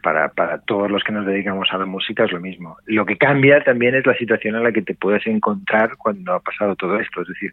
Para, 0.02 0.28
para 0.28 0.58
todos 0.58 0.90
los 0.90 1.02
que 1.04 1.12
nos 1.12 1.26
dedicamos 1.26 1.68
a 1.72 1.78
la 1.78 1.86
música 1.86 2.24
es 2.24 2.32
lo 2.32 2.40
mismo. 2.40 2.76
Lo 2.86 3.06
que 3.06 3.16
cambia 3.16 3.62
también 3.62 3.94
es 3.94 4.06
la 4.06 4.14
situación 4.14 4.56
en 4.56 4.64
la 4.64 4.72
que 4.72 4.82
te 4.82 4.94
puedes 4.94 5.26
encontrar 5.26 5.96
cuando 5.96 6.34
ha 6.34 6.40
pasado 6.40 6.76
todo 6.76 6.98
esto, 6.98 7.22
es 7.22 7.28
decir, 7.28 7.52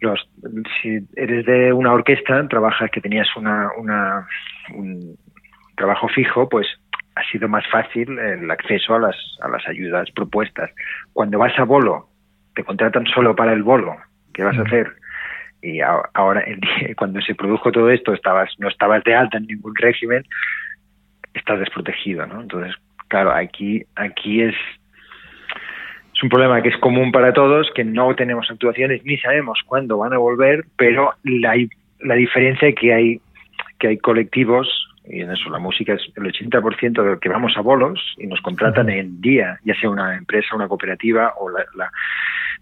los, 0.00 0.28
si 0.82 0.98
eres 1.16 1.46
de 1.46 1.72
una 1.72 1.92
orquesta, 1.92 2.46
trabajas 2.48 2.90
que 2.90 3.00
tenías 3.00 3.28
una, 3.36 3.68
una, 3.78 4.26
un 4.74 5.16
trabajo 5.76 6.08
fijo, 6.08 6.48
pues 6.48 6.66
ha 7.16 7.22
sido 7.30 7.48
más 7.48 7.64
fácil 7.68 8.18
el 8.18 8.50
acceso 8.50 8.94
a 8.94 8.98
las, 8.98 9.16
a 9.40 9.48
las 9.48 9.66
ayudas 9.68 10.10
propuestas. 10.10 10.70
Cuando 11.12 11.38
vas 11.38 11.56
a 11.58 11.64
bolo, 11.64 12.08
te 12.54 12.64
contratan 12.64 13.06
solo 13.06 13.34
para 13.34 13.52
el 13.52 13.62
bolo. 13.62 13.96
¿Qué 14.32 14.42
vas 14.42 14.58
a 14.58 14.62
hacer? 14.62 14.92
Y 15.62 15.80
ahora, 15.80 16.44
cuando 16.96 17.20
se 17.22 17.34
produjo 17.34 17.72
todo 17.72 17.88
esto, 17.88 18.12
estabas 18.12 18.50
no 18.58 18.68
estabas 18.68 19.02
de 19.04 19.14
alta 19.14 19.38
en 19.38 19.46
ningún 19.46 19.74
régimen, 19.76 20.24
estás 21.34 21.58
desprotegido, 21.58 22.26
¿no? 22.26 22.40
Entonces, 22.40 22.74
claro, 23.08 23.32
aquí, 23.32 23.84
aquí 23.96 24.42
es 24.42 24.54
es 26.14 26.22
un 26.22 26.28
problema 26.28 26.62
que 26.62 26.68
es 26.68 26.76
común 26.76 27.10
para 27.10 27.32
todos, 27.32 27.70
que 27.74 27.84
no 27.84 28.14
tenemos 28.14 28.48
actuaciones 28.48 29.04
ni 29.04 29.18
sabemos 29.18 29.58
cuándo 29.66 29.98
van 29.98 30.12
a 30.12 30.18
volver, 30.18 30.64
pero 30.76 31.12
la, 31.24 31.56
la 32.00 32.14
diferencia 32.14 32.68
es 32.68 32.74
que 32.76 32.94
hay, 32.94 33.20
que 33.80 33.88
hay 33.88 33.98
colectivos, 33.98 34.68
y 35.06 35.20
en 35.20 35.32
eso 35.32 35.50
la 35.50 35.58
música 35.58 35.94
es 35.94 36.02
el 36.14 36.24
80% 36.24 37.02
de 37.02 37.18
que 37.18 37.28
vamos 37.28 37.56
a 37.56 37.60
bolos 37.62 38.14
y 38.16 38.26
nos 38.26 38.40
contratan 38.40 38.88
en 38.90 39.20
día, 39.20 39.58
ya 39.64 39.74
sea 39.74 39.90
una 39.90 40.16
empresa, 40.16 40.54
una 40.54 40.68
cooperativa 40.68 41.34
o 41.38 41.50
la, 41.50 41.64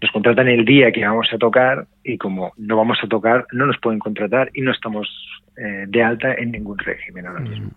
nos 0.01 0.11
contratan 0.11 0.47
el 0.47 0.65
día 0.65 0.91
que 0.91 1.05
vamos 1.05 1.29
a 1.31 1.37
tocar 1.37 1.85
y 2.03 2.17
como 2.17 2.53
no 2.57 2.75
vamos 2.75 2.97
a 3.03 3.07
tocar, 3.07 3.45
no 3.53 3.65
nos 3.67 3.77
pueden 3.77 3.99
contratar 3.99 4.49
y 4.53 4.61
no 4.61 4.71
estamos 4.71 5.07
eh, 5.55 5.85
de 5.87 6.03
alta 6.03 6.33
en 6.33 6.51
ningún 6.51 6.77
régimen 6.79 7.27
ahora 7.27 7.39
mismo. 7.41 7.69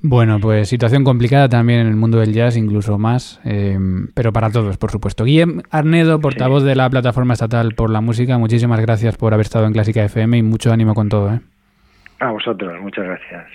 Bueno, 0.00 0.38
pues 0.38 0.68
situación 0.68 1.02
complicada 1.02 1.48
también 1.48 1.80
en 1.80 1.88
el 1.88 1.96
mundo 1.96 2.18
del 2.18 2.32
jazz, 2.32 2.56
incluso 2.56 2.98
más, 2.98 3.40
eh, 3.44 3.78
pero 4.14 4.32
para 4.32 4.50
todos, 4.50 4.76
por 4.76 4.92
supuesto. 4.92 5.24
Guillem 5.24 5.62
Arnedo, 5.70 6.20
portavoz 6.20 6.62
de 6.62 6.76
la 6.76 6.88
Plataforma 6.88 7.34
Estatal 7.34 7.74
por 7.74 7.90
la 7.90 8.00
Música, 8.00 8.38
muchísimas 8.38 8.80
gracias 8.80 9.16
por 9.16 9.34
haber 9.34 9.46
estado 9.46 9.66
en 9.66 9.72
Clásica 9.72 10.04
FM 10.04 10.38
y 10.38 10.42
mucho 10.42 10.72
ánimo 10.72 10.94
con 10.94 11.08
todo. 11.08 11.34
¿eh? 11.34 11.40
A 12.20 12.30
vosotros, 12.30 12.80
muchas 12.80 13.04
gracias. 13.04 13.46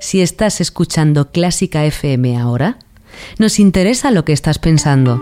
Si 0.00 0.20
estás 0.20 0.60
escuchando 0.60 1.32
Clásica 1.32 1.84
FM 1.84 2.36
ahora, 2.38 2.78
nos 3.38 3.58
interesa 3.58 4.12
lo 4.12 4.24
que 4.24 4.32
estás 4.32 4.58
pensando. 4.60 5.20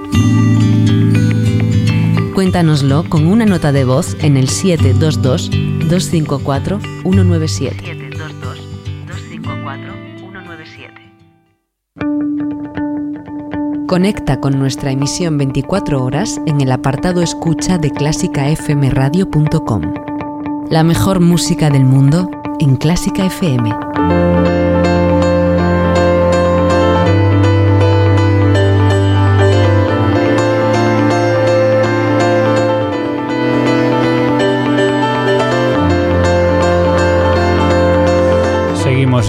Cuéntanoslo 2.35 3.05
con 3.09 3.27
una 3.27 3.47
nota 3.47 3.73
de 3.73 3.85
voz 3.85 4.17
en 4.23 4.37
el 4.37 4.49
722 4.49 5.51
254 5.89 6.81
197. 7.03 8.04
Conecta 13.87 14.41
con 14.41 14.59
nuestra 14.59 14.93
emisión 14.93 15.37
24 15.37 16.03
horas 16.03 16.41
en 16.47 16.63
el 16.63 16.73
apartado 16.73 17.21
escucha 17.21 17.77
de 17.77 17.91
clásicafmradio.com. 17.91 19.83
La 20.71 20.83
mejor 20.83 21.21
música 21.21 21.69
del 21.69 21.85
mundo 21.85 22.31
en 22.61 22.77
Clásica 22.77 23.27
FM. 23.27 24.64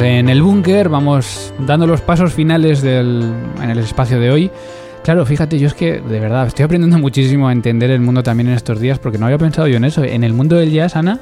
En 0.02 0.30
el 0.30 0.42
búnker, 0.42 0.90
vamos 0.90 1.54
dando 1.60 1.88
los 1.88 2.02
pasos 2.02 2.34
finales 2.34 2.82
del, 2.82 3.32
en 3.62 3.70
el 3.70 3.80
espacio 3.80 4.20
de 4.20 4.32
hoy. 4.32 4.52
Claro, 5.04 5.26
fíjate, 5.26 5.60
yo 5.60 5.68
es 5.68 5.74
que 5.74 6.00
de 6.00 6.20
verdad 6.20 6.48
estoy 6.48 6.66
aprendiendo 6.66 6.98
muchísimo 6.98 7.48
a 7.48 7.52
entender 7.52 7.92
el 7.92 8.02
mundo 8.02 8.24
también 8.24 8.50
en 8.50 8.56
estos 8.56 8.80
días 8.80 9.00
porque 9.00 9.18
no 9.18 9.26
había 9.26 9.38
pensado 9.38 9.68
yo 9.68 9.78
en 9.78 9.86
eso. 9.86 10.04
En 10.04 10.24
el 10.24 10.34
mundo 10.34 10.56
del 10.56 10.72
jazz, 10.72 10.96
Ana, 10.96 11.20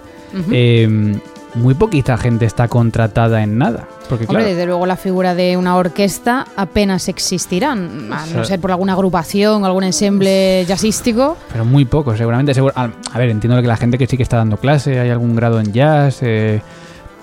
eh, 0.51 1.17
muy 1.55 1.73
poquita 1.75 2.17
gente 2.17 2.45
está 2.45 2.67
contratada 2.67 3.43
en 3.43 3.57
nada. 3.57 3.87
Porque, 4.09 4.25
Hombre, 4.27 4.45
desde 4.45 4.65
luego 4.65 4.85
la 4.85 4.95
figura 4.95 5.35
de 5.35 5.55
una 5.57 5.75
orquesta 5.75 6.47
apenas 6.55 7.07
existirá, 7.09 7.73
a 7.73 7.75
no 7.75 8.43
ser 8.45 8.59
por 8.59 8.71
alguna 8.71 8.93
agrupación, 8.93 9.65
algún 9.65 9.83
ensemble 9.83 10.65
jazzístico. 10.67 11.37
Pero 11.51 11.65
muy 11.65 11.85
poco, 11.85 12.15
seguramente. 12.15 12.53
a, 12.75 13.17
ver, 13.17 13.29
entiendo 13.29 13.61
que 13.61 13.67
la 13.67 13.77
gente 13.77 13.97
que 13.97 14.07
sí 14.07 14.17
que 14.17 14.23
está 14.23 14.37
dando 14.37 14.57
clase, 14.57 14.99
hay 14.99 15.09
algún 15.09 15.35
grado 15.35 15.59
en 15.59 15.71
jazz. 15.73 16.19
Eh, 16.21 16.61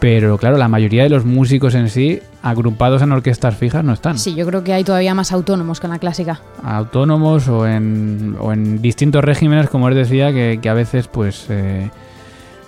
pero 0.01 0.39
claro, 0.39 0.57
la 0.57 0.69
mayoría 0.69 1.03
de 1.03 1.11
los 1.11 1.27
músicos 1.27 1.75
en 1.75 1.91
sí, 1.91 2.21
agrupados 2.43 3.03
en 3.03 3.13
orquestas 3.13 3.55
fijas, 3.55 3.85
no 3.85 3.93
están. 3.93 4.19
Sí, 4.19 4.35
yo 4.35 4.47
creo 4.47 4.65
que 4.65 4.73
hay 4.73 4.83
todavía 4.83 5.15
más 5.15 5.31
autónomos 5.31 5.79
que 5.79 5.87
en 5.87 5.93
la 5.93 5.99
clásica. 5.99 6.41
Autónomos 6.65 7.47
o 7.49 7.67
en, 7.67 8.35
o 8.41 8.53
en 8.53 8.81
distintos 8.81 9.23
regímenes, 9.23 9.69
como 9.69 9.87
os 9.87 9.95
decía, 9.95 10.33
que, 10.33 10.59
a 10.69 10.73
veces 10.73 11.07
pues 11.07 11.47
eh, 11.51 11.91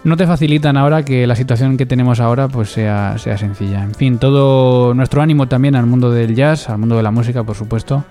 no 0.05 0.18
te 0.18 0.27
facilitan 0.27 0.77
ahora 0.77 1.07
que 1.07 1.27
la 1.27 1.35
situación 1.35 1.79
que 1.79 1.87
tenemos 1.87 2.21
ahora 2.21 2.49
pues 2.49 2.71
sea, 2.71 3.16
sea 3.16 3.38
sencilla. 3.38 3.83
En 3.83 3.95
fin, 3.95 4.18
todo 4.18 4.92
nuestro 4.92 5.23
ánimo 5.23 5.49
también 5.49 5.75
al 5.75 5.87
mundo 5.87 6.11
del 6.11 6.35
jazz, 6.35 6.68
al 6.68 6.79
mundo 6.79 6.99
de 6.99 7.03
la 7.03 7.12
música, 7.12 7.45
por 7.45 7.57
supuesto, 7.57 8.05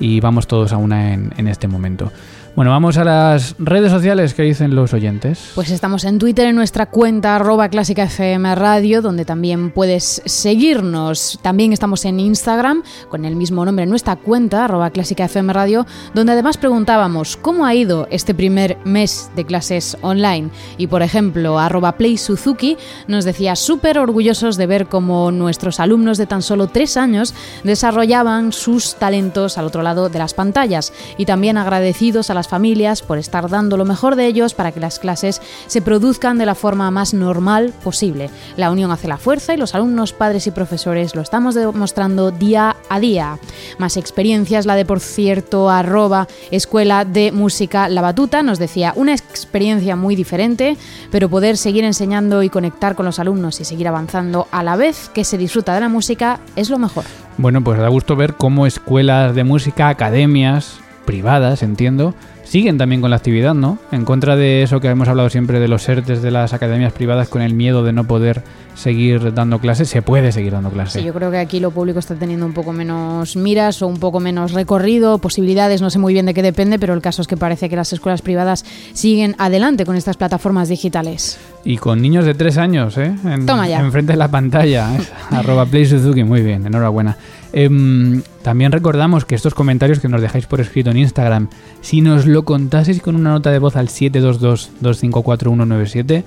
y 0.00 0.18
vamos 0.18 0.48
todos 0.48 0.72
a 0.72 0.78
una 0.78 1.14
en, 1.14 1.32
en 1.36 1.46
este 1.46 1.68
momento. 1.68 2.10
Bueno, 2.56 2.70
vamos 2.70 2.98
a 2.98 3.04
las 3.04 3.56
redes 3.58 3.90
sociales 3.90 4.32
que 4.32 4.44
dicen 4.44 4.76
los 4.76 4.92
oyentes. 4.92 5.50
Pues 5.56 5.72
estamos 5.72 6.04
en 6.04 6.20
Twitter 6.20 6.46
en 6.46 6.54
nuestra 6.54 6.86
cuenta 6.86 7.34
arroba 7.34 7.68
clásica 7.68 8.04
FM 8.04 8.54
Radio, 8.54 9.02
donde 9.02 9.24
también 9.24 9.72
puedes 9.72 10.22
seguirnos. 10.24 11.40
También 11.42 11.72
estamos 11.72 12.04
en 12.04 12.20
Instagram 12.20 12.84
con 13.08 13.24
el 13.24 13.34
mismo 13.34 13.64
nombre 13.64 13.82
en 13.82 13.90
nuestra 13.90 14.14
cuenta 14.14 14.66
arroba 14.66 14.90
clásica 14.90 15.24
FM 15.24 15.52
Radio, 15.52 15.84
donde 16.14 16.30
además 16.30 16.56
preguntábamos 16.56 17.36
cómo 17.36 17.66
ha 17.66 17.74
ido 17.74 18.06
este 18.12 18.34
primer 18.34 18.78
mes 18.84 19.32
de 19.34 19.44
clases 19.44 19.96
online. 20.02 20.50
Y 20.78 20.86
por 20.86 21.02
ejemplo, 21.02 21.58
arroba 21.58 21.96
Play 21.96 22.18
Suzuki 22.18 22.76
nos 23.08 23.24
decía 23.24 23.56
súper 23.56 23.98
orgullosos 23.98 24.56
de 24.56 24.68
ver 24.68 24.86
cómo 24.86 25.32
nuestros 25.32 25.80
alumnos 25.80 26.18
de 26.18 26.26
tan 26.26 26.40
solo 26.40 26.68
tres 26.68 26.96
años 26.96 27.34
desarrollaban 27.64 28.52
sus 28.52 28.94
talentos 28.94 29.58
al 29.58 29.66
otro 29.66 29.82
lado 29.82 30.08
de 30.08 30.20
las 30.20 30.34
pantallas. 30.34 30.92
Y 31.18 31.24
también 31.24 31.58
agradecidos 31.58 32.30
a 32.30 32.34
las 32.34 32.43
familias 32.48 33.02
por 33.02 33.18
estar 33.18 33.48
dando 33.48 33.76
lo 33.76 33.84
mejor 33.84 34.16
de 34.16 34.26
ellos 34.26 34.54
para 34.54 34.72
que 34.72 34.80
las 34.80 34.98
clases 34.98 35.40
se 35.66 35.82
produzcan 35.82 36.38
de 36.38 36.46
la 36.46 36.54
forma 36.54 36.90
más 36.90 37.14
normal 37.14 37.72
posible. 37.82 38.30
La 38.56 38.70
unión 38.70 38.90
hace 38.90 39.08
la 39.08 39.18
fuerza 39.18 39.54
y 39.54 39.56
los 39.56 39.74
alumnos, 39.74 40.12
padres 40.12 40.46
y 40.46 40.50
profesores 40.50 41.14
lo 41.14 41.22
estamos 41.22 41.54
demostrando 41.54 42.30
día 42.30 42.76
a 42.88 43.00
día. 43.00 43.38
Más 43.78 43.96
experiencias, 43.96 44.66
la 44.66 44.74
de 44.74 44.84
por 44.84 45.00
cierto 45.00 45.70
arroba 45.70 46.26
escuela 46.50 47.04
de 47.04 47.32
música 47.32 47.88
La 47.88 48.02
Batuta 48.02 48.42
nos 48.42 48.58
decía 48.58 48.92
una 48.96 49.12
experiencia 49.12 49.96
muy 49.96 50.16
diferente, 50.16 50.76
pero 51.10 51.28
poder 51.28 51.56
seguir 51.56 51.84
enseñando 51.84 52.42
y 52.42 52.48
conectar 52.48 52.94
con 52.94 53.06
los 53.06 53.18
alumnos 53.18 53.60
y 53.60 53.64
seguir 53.64 53.88
avanzando 53.88 54.48
a 54.50 54.62
la 54.62 54.76
vez 54.76 55.10
que 55.12 55.24
se 55.24 55.38
disfruta 55.38 55.74
de 55.74 55.80
la 55.80 55.88
música 55.88 56.40
es 56.56 56.70
lo 56.70 56.78
mejor. 56.78 57.04
Bueno, 57.36 57.62
pues 57.62 57.78
da 57.78 57.88
gusto 57.88 58.16
ver 58.16 58.34
cómo 58.34 58.66
escuelas 58.66 59.34
de 59.34 59.44
música, 59.44 59.88
academias 59.88 60.78
privadas, 61.04 61.62
entiendo, 61.62 62.14
siguen 62.54 62.78
también 62.78 63.00
con 63.00 63.10
la 63.10 63.16
actividad, 63.16 63.52
¿no? 63.52 63.78
En 63.90 64.04
contra 64.04 64.36
de 64.36 64.62
eso 64.62 64.78
que 64.78 64.86
hemos 64.86 65.08
hablado 65.08 65.28
siempre 65.28 65.58
de 65.58 65.66
los 65.66 65.88
ERTES 65.88 66.22
de 66.22 66.30
las 66.30 66.52
academias 66.52 66.92
privadas 66.92 67.28
con 67.28 67.42
el 67.42 67.52
miedo 67.52 67.82
de 67.82 67.92
no 67.92 68.04
poder 68.04 68.44
seguir 68.76 69.34
dando 69.34 69.58
clases, 69.58 69.88
se 69.88 70.02
puede 70.02 70.30
seguir 70.30 70.52
dando 70.52 70.70
clases. 70.70 71.02
Sí, 71.02 71.04
yo 71.04 71.12
creo 71.12 71.32
que 71.32 71.38
aquí 71.38 71.58
lo 71.58 71.72
público 71.72 71.98
está 71.98 72.14
teniendo 72.14 72.46
un 72.46 72.52
poco 72.52 72.72
menos 72.72 73.34
miras 73.34 73.82
o 73.82 73.88
un 73.88 73.96
poco 73.96 74.20
menos 74.20 74.52
recorrido, 74.52 75.18
posibilidades, 75.18 75.82
no 75.82 75.90
sé 75.90 75.98
muy 75.98 76.12
bien 76.12 76.26
de 76.26 76.34
qué 76.34 76.42
depende, 76.42 76.78
pero 76.78 76.94
el 76.94 77.00
caso 77.00 77.22
es 77.22 77.26
que 77.26 77.36
parece 77.36 77.68
que 77.68 77.74
las 77.74 77.92
escuelas 77.92 78.22
privadas 78.22 78.64
siguen 78.92 79.34
adelante 79.38 79.84
con 79.84 79.96
estas 79.96 80.16
plataformas 80.16 80.68
digitales. 80.68 81.40
Y 81.64 81.78
con 81.78 82.00
niños 82.00 82.24
de 82.24 82.34
tres 82.34 82.56
años, 82.56 82.96
¿eh? 82.98 83.16
En, 83.24 83.46
Toma 83.46 83.66
ya. 83.66 83.80
Enfrente 83.80 84.12
de 84.12 84.18
la 84.18 84.28
pantalla, 84.28 84.94
¿eh? 84.94 85.00
Arroba 85.32 85.66
Play 85.66 85.86
Suzuki, 85.86 86.22
muy 86.22 86.42
bien, 86.42 86.64
enhorabuena. 86.64 87.16
Em, 87.56 88.22
también 88.42 88.72
recordamos 88.72 89.24
que 89.24 89.36
estos 89.36 89.54
comentarios 89.54 90.00
que 90.00 90.08
nos 90.08 90.20
dejáis 90.20 90.46
por 90.46 90.60
escrito 90.60 90.90
en 90.90 90.96
Instagram, 90.96 91.46
si 91.82 92.00
nos 92.00 92.26
lo 92.26 92.44
contaseis 92.44 93.00
con 93.00 93.14
una 93.14 93.30
nota 93.30 93.52
de 93.52 93.60
voz 93.60 93.76
al 93.76 93.90
722-254-197, 93.90 96.24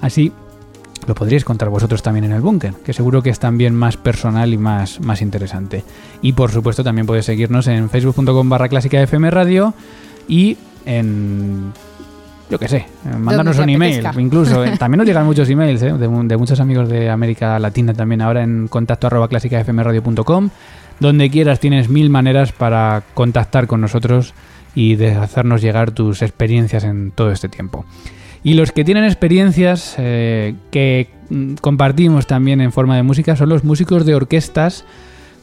así 0.00 0.32
lo 1.06 1.14
podríais 1.14 1.44
contar 1.44 1.68
vosotros 1.68 2.02
también 2.02 2.24
en 2.24 2.32
el 2.32 2.40
búnker, 2.40 2.72
que 2.84 2.94
seguro 2.94 3.22
que 3.22 3.28
es 3.28 3.38
también 3.38 3.74
más 3.74 3.98
personal 3.98 4.54
y 4.54 4.56
más, 4.56 4.98
más 5.00 5.20
interesante. 5.20 5.84
Y 6.22 6.32
por 6.32 6.50
supuesto 6.50 6.82
también 6.82 7.06
podéis 7.06 7.26
seguirnos 7.26 7.66
en 7.66 7.90
facebook.com 7.90 8.48
barra 8.48 8.70
clásica 8.70 8.96
y 10.26 10.56
en 10.86 11.74
yo 12.52 12.58
qué 12.58 12.68
sé, 12.68 12.84
mandarnos 13.18 13.58
un 13.58 13.70
email, 13.70 14.06
incluso. 14.18 14.62
eh, 14.62 14.74
también 14.78 14.98
nos 14.98 15.06
llegan 15.06 15.24
muchos 15.24 15.48
emails 15.48 15.80
eh, 15.82 15.94
de, 15.94 16.06
de 16.06 16.36
muchos 16.36 16.60
amigos 16.60 16.86
de 16.86 17.08
América 17.08 17.58
Latina 17.58 17.94
también 17.94 18.20
ahora 18.20 18.42
en 18.42 18.68
contacto 18.68 19.06
arroba 19.06 19.26
clásicafmradio.com. 19.28 20.50
Donde 21.00 21.30
quieras 21.30 21.60
tienes 21.60 21.88
mil 21.88 22.10
maneras 22.10 22.52
para 22.52 23.04
contactar 23.14 23.66
con 23.66 23.80
nosotros 23.80 24.34
y 24.74 24.96
de 24.96 25.12
hacernos 25.12 25.62
llegar 25.62 25.92
tus 25.92 26.20
experiencias 26.20 26.84
en 26.84 27.10
todo 27.10 27.32
este 27.32 27.48
tiempo. 27.48 27.86
Y 28.44 28.52
los 28.52 28.70
que 28.70 28.84
tienen 28.84 29.04
experiencias 29.04 29.94
eh, 29.96 30.54
que 30.70 31.08
mm, 31.30 31.54
compartimos 31.54 32.26
también 32.26 32.60
en 32.60 32.70
forma 32.70 32.96
de 32.96 33.02
música 33.02 33.34
son 33.34 33.48
los 33.48 33.64
músicos 33.64 34.04
de 34.04 34.14
orquestas. 34.14 34.84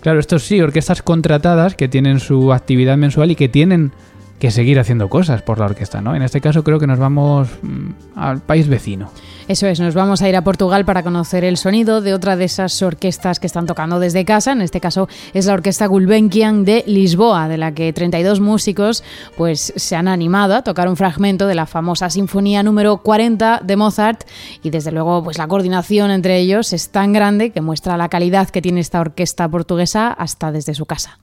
Claro, 0.02 0.20
estos 0.20 0.44
sí, 0.44 0.62
orquestas 0.62 1.02
contratadas 1.02 1.74
que 1.74 1.88
tienen 1.88 2.20
su 2.20 2.54
actividad 2.54 2.98
mensual 2.98 3.32
y 3.32 3.36
que 3.36 3.50
tienen 3.50 3.94
que 4.40 4.52
seguir 4.52 4.80
haciendo 4.80 5.10
cosas 5.10 5.42
por 5.42 5.60
la 5.60 5.66
orquesta, 5.66 6.02
¿no? 6.02 6.16
En 6.16 6.22
este 6.22 6.42
caso 6.42 6.64
creo 6.64 6.80
que 6.80 6.88
nos 6.88 6.98
vamos 6.98 7.50
mm, 7.62 7.90
al 8.16 8.40
país 8.40 8.68
vecino. 8.68 9.12
Eso 9.50 9.66
es, 9.68 9.80
nos 9.80 9.96
vamos 9.96 10.22
a 10.22 10.30
ir 10.30 10.36
a 10.36 10.44
Portugal 10.44 10.86
para 10.86 11.02
conocer 11.02 11.44
el 11.44 11.58
sonido 11.58 12.02
de 12.02 12.14
otra 12.14 12.36
de 12.36 12.46
esas 12.46 12.82
orquestas 12.84 13.40
que 13.40 13.48
están 13.48 13.66
tocando 13.66 14.00
desde 14.00 14.24
casa. 14.24 14.52
En 14.52 14.62
este 14.62 14.80
caso 14.80 15.10
es 15.34 15.48
la 15.48 15.54
Orquesta 15.54 15.88
Gulbenkian 15.88 16.66
de 16.66 16.84
Lisboa, 16.86 17.48
de 17.48 17.58
la 17.58 17.74
que 17.74 17.92
32 17.92 18.40
músicos 18.40 19.04
pues, 19.38 19.74
se 19.76 19.96
han 19.96 20.08
animado 20.08 20.54
a 20.54 20.62
tocar 20.62 20.88
un 20.88 20.96
fragmento 20.96 21.48
de 21.48 21.56
la 21.56 21.66
famosa 21.66 22.12
Sinfonía 22.12 22.62
número 22.62 22.98
40 22.98 23.62
de 23.64 23.76
Mozart. 23.76 24.24
Y 24.62 24.70
desde 24.70 24.92
luego 24.92 25.24
pues, 25.24 25.40
la 25.40 25.48
coordinación 25.48 26.12
entre 26.12 26.38
ellos 26.38 26.72
es 26.72 26.90
tan 26.90 27.12
grande 27.12 27.50
que 27.50 27.62
muestra 27.62 27.98
la 27.98 28.08
calidad 28.08 28.50
que 28.50 28.62
tiene 28.62 28.82
esta 28.82 29.02
orquesta 29.02 29.50
portuguesa 29.50 30.14
hasta 30.14 30.52
desde 30.52 30.76
su 30.76 30.86
casa. 30.86 31.18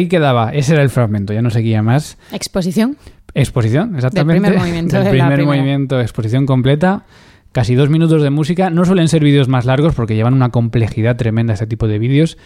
Ahí 0.00 0.08
quedaba. 0.08 0.50
Ese 0.52 0.72
era 0.74 0.82
el 0.82 0.90
fragmento, 0.90 1.32
ya 1.32 1.42
no 1.42 1.50
seguía 1.50 1.82
más. 1.82 2.18
Exposición. 2.32 2.96
Exposición, 3.34 3.94
exactamente. 3.94 4.40
Del 4.50 4.52
primer 4.52 4.58
movimiento. 4.60 4.96
Del 5.00 5.10
primer 5.10 5.44
movimiento, 5.44 6.00
exposición 6.00 6.46
completa. 6.46 7.04
Casi 7.52 7.74
dos 7.74 7.90
minutos 7.90 8.22
de 8.22 8.30
música. 8.30 8.70
No 8.70 8.84
suelen 8.84 9.08
ser 9.08 9.22
vídeos 9.24 9.48
más 9.48 9.64
largos 9.64 9.94
porque 9.94 10.14
llevan 10.14 10.34
una 10.34 10.50
complejidad 10.50 11.16
tremenda 11.16 11.54
este 11.54 11.66
tipo 11.66 11.88
de 11.88 11.98
vídeos. 11.98 12.38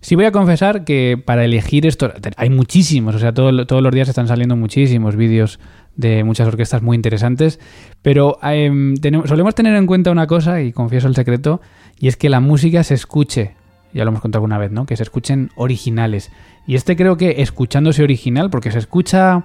Sí 0.00 0.14
voy 0.14 0.24
a 0.26 0.32
confesar 0.32 0.84
que 0.84 1.20
para 1.22 1.44
elegir 1.44 1.86
esto 1.86 2.12
hay 2.36 2.50
muchísimos, 2.50 3.14
o 3.14 3.18
sea, 3.18 3.32
todo- 3.32 3.66
todos 3.66 3.82
los 3.82 3.92
días 3.92 4.08
están 4.08 4.28
saliendo 4.28 4.54
muchísimos 4.54 5.16
vídeos 5.16 5.58
de 5.96 6.22
muchas 6.22 6.46
orquestas 6.46 6.82
muy 6.82 6.94
interesantes, 6.96 7.58
pero 8.02 8.38
em, 8.42 8.94
tenemos- 8.98 9.28
solemos 9.28 9.54
tener 9.54 9.74
en 9.74 9.86
cuenta 9.86 10.10
una 10.10 10.26
cosa, 10.26 10.60
y 10.60 10.70
confieso 10.72 11.08
el 11.08 11.14
secreto, 11.14 11.62
y 11.98 12.08
es 12.08 12.16
que 12.18 12.28
la 12.28 12.40
música 12.40 12.84
se 12.84 12.92
escuche, 12.94 13.54
ya 13.94 14.04
lo 14.04 14.10
hemos 14.10 14.20
contado 14.20 14.40
alguna 14.40 14.58
vez, 14.58 14.70
¿no? 14.70 14.84
Que 14.84 14.96
se 14.98 15.02
escuchen 15.02 15.50
originales. 15.56 16.30
Y 16.66 16.74
este 16.74 16.96
creo 16.96 17.16
que 17.16 17.42
escuchándose 17.42 18.02
original, 18.02 18.50
porque 18.50 18.70
se 18.72 18.78
escucha 18.78 19.44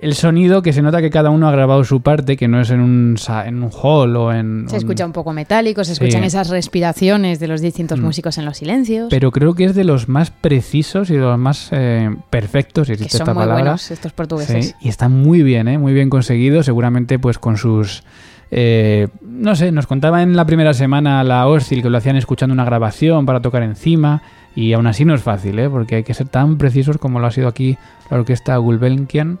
el 0.00 0.14
sonido 0.14 0.62
que 0.62 0.72
se 0.72 0.80
nota 0.80 1.02
que 1.02 1.10
cada 1.10 1.28
uno 1.28 1.46
ha 1.46 1.52
grabado 1.52 1.84
su 1.84 2.00
parte, 2.00 2.38
que 2.38 2.48
no 2.48 2.58
es 2.62 2.70
en 2.70 2.80
un, 2.80 3.16
en 3.44 3.62
un 3.62 3.70
hall 3.70 4.16
o 4.16 4.32
en... 4.32 4.64
Se 4.66 4.76
un- 4.76 4.78
escucha 4.78 5.04
un 5.04 5.12
poco 5.12 5.34
metálico, 5.34 5.84
se 5.84 5.94
Sí. 5.94 6.02
escuchan 6.02 6.24
esas 6.24 6.48
respiraciones 6.48 7.38
de 7.38 7.48
los 7.48 7.60
distintos 7.60 8.00
Mm. 8.00 8.04
músicos 8.04 8.38
en 8.38 8.46
los 8.46 8.56
silencios. 8.56 9.08
Pero 9.10 9.30
creo 9.30 9.52
que 9.54 9.64
es 9.66 9.74
de 9.74 9.84
los 9.84 10.08
más 10.08 10.30
precisos 10.30 11.10
y 11.10 11.14
de 11.16 11.20
los 11.20 11.38
más 11.38 11.68
eh, 11.72 12.08
perfectos, 12.30 12.86
si 12.86 12.92
que 12.92 13.02
existe 13.02 13.18
son 13.18 13.24
esta 13.26 13.34
muy 13.34 13.42
palabra. 13.42 13.62
buenos 13.62 13.90
estos 13.90 14.12
portugueses. 14.14 14.68
Sí, 14.68 14.74
y 14.80 14.88
está 14.88 15.10
muy 15.10 15.42
bien, 15.42 15.68
¿eh? 15.68 15.76
muy 15.76 15.92
bien 15.92 16.08
conseguido, 16.08 16.62
seguramente 16.62 17.18
pues 17.18 17.38
con 17.38 17.58
sus... 17.58 18.02
eh, 18.50 19.08
no 19.22 19.54
sé, 19.54 19.72
nos 19.72 19.86
contaba 19.86 20.22
en 20.22 20.36
la 20.36 20.44
primera 20.44 20.74
semana 20.74 21.22
la 21.24 21.46
Oscil 21.46 21.82
que 21.82 21.90
lo 21.90 21.98
hacían 21.98 22.16
escuchando 22.16 22.52
una 22.52 22.64
grabación 22.64 23.26
para 23.26 23.40
tocar 23.40 23.62
encima 23.62 24.22
y 24.54 24.72
aún 24.72 24.86
así 24.86 25.04
no 25.04 25.14
es 25.14 25.22
fácil, 25.22 25.58
¿eh? 25.58 25.68
porque 25.68 25.96
hay 25.96 26.02
que 26.02 26.14
ser 26.14 26.28
tan 26.28 26.58
precisos 26.58 26.98
como 26.98 27.20
lo 27.20 27.26
ha 27.26 27.30
sido 27.30 27.48
aquí 27.48 27.78
la 28.10 28.18
orquesta 28.18 28.56
Gulbenkian. 28.56 29.38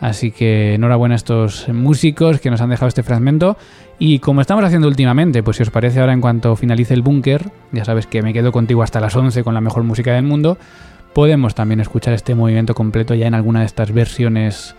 Así 0.00 0.30
que 0.30 0.74
enhorabuena 0.74 1.14
a 1.14 1.16
estos 1.16 1.68
músicos 1.68 2.40
que 2.40 2.50
nos 2.50 2.62
han 2.62 2.70
dejado 2.70 2.88
este 2.88 3.02
fragmento. 3.02 3.58
Y 3.98 4.18
como 4.20 4.40
estamos 4.40 4.64
haciendo 4.64 4.88
últimamente, 4.88 5.42
pues 5.42 5.58
si 5.58 5.62
os 5.62 5.70
parece 5.70 6.00
ahora 6.00 6.14
en 6.14 6.22
cuanto 6.22 6.56
finalice 6.56 6.94
el 6.94 7.02
búnker, 7.02 7.50
ya 7.70 7.84
sabes 7.84 8.06
que 8.06 8.22
me 8.22 8.32
quedo 8.32 8.50
contigo 8.50 8.82
hasta 8.82 8.98
las 8.98 9.14
11 9.14 9.44
con 9.44 9.52
la 9.52 9.60
mejor 9.60 9.82
música 9.82 10.14
del 10.14 10.22
mundo, 10.22 10.56
podemos 11.12 11.54
también 11.54 11.80
escuchar 11.80 12.14
este 12.14 12.34
movimiento 12.34 12.74
completo 12.74 13.14
ya 13.14 13.26
en 13.26 13.34
alguna 13.34 13.60
de 13.60 13.66
estas 13.66 13.92
versiones 13.92 14.74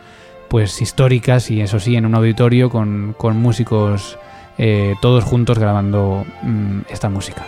pues 0.52 0.82
históricas 0.82 1.49
y 1.49 1.62
eso 1.62 1.80
sí 1.80 1.95
en 1.95 2.06
un 2.06 2.14
auditorio 2.14 2.70
con, 2.70 3.16
con 3.18 3.38
músicos 3.38 4.20
eh, 4.58 4.95
todos 5.02 5.24
juntos 5.24 5.58
grabando 5.58 6.26
mm, 6.43 6.82
esta 6.89 7.10
música. 7.10 7.45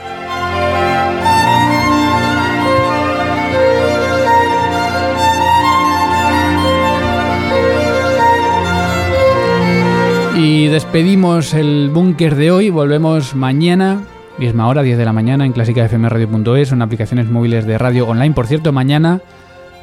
Y 10.38 10.68
despedimos 10.68 11.54
el 11.54 11.90
búnker 11.94 12.36
de 12.36 12.52
hoy. 12.52 12.70
Volvemos 12.70 13.36
mañana, 13.36 14.02
misma 14.38 14.70
hora, 14.70 14.82
10 14.82 14.98
de 14.98 15.06
la 15.06 15.12
mañana, 15.12 15.46
en 15.46 15.52
clásicafmradio.es, 15.52 16.72
en 16.72 16.82
aplicaciones 16.82 17.30
móviles 17.30 17.66
de 17.66 17.78
radio 17.78 18.08
online. 18.08 18.34
Por 18.34 18.48
cierto, 18.48 18.72
mañana, 18.72 19.20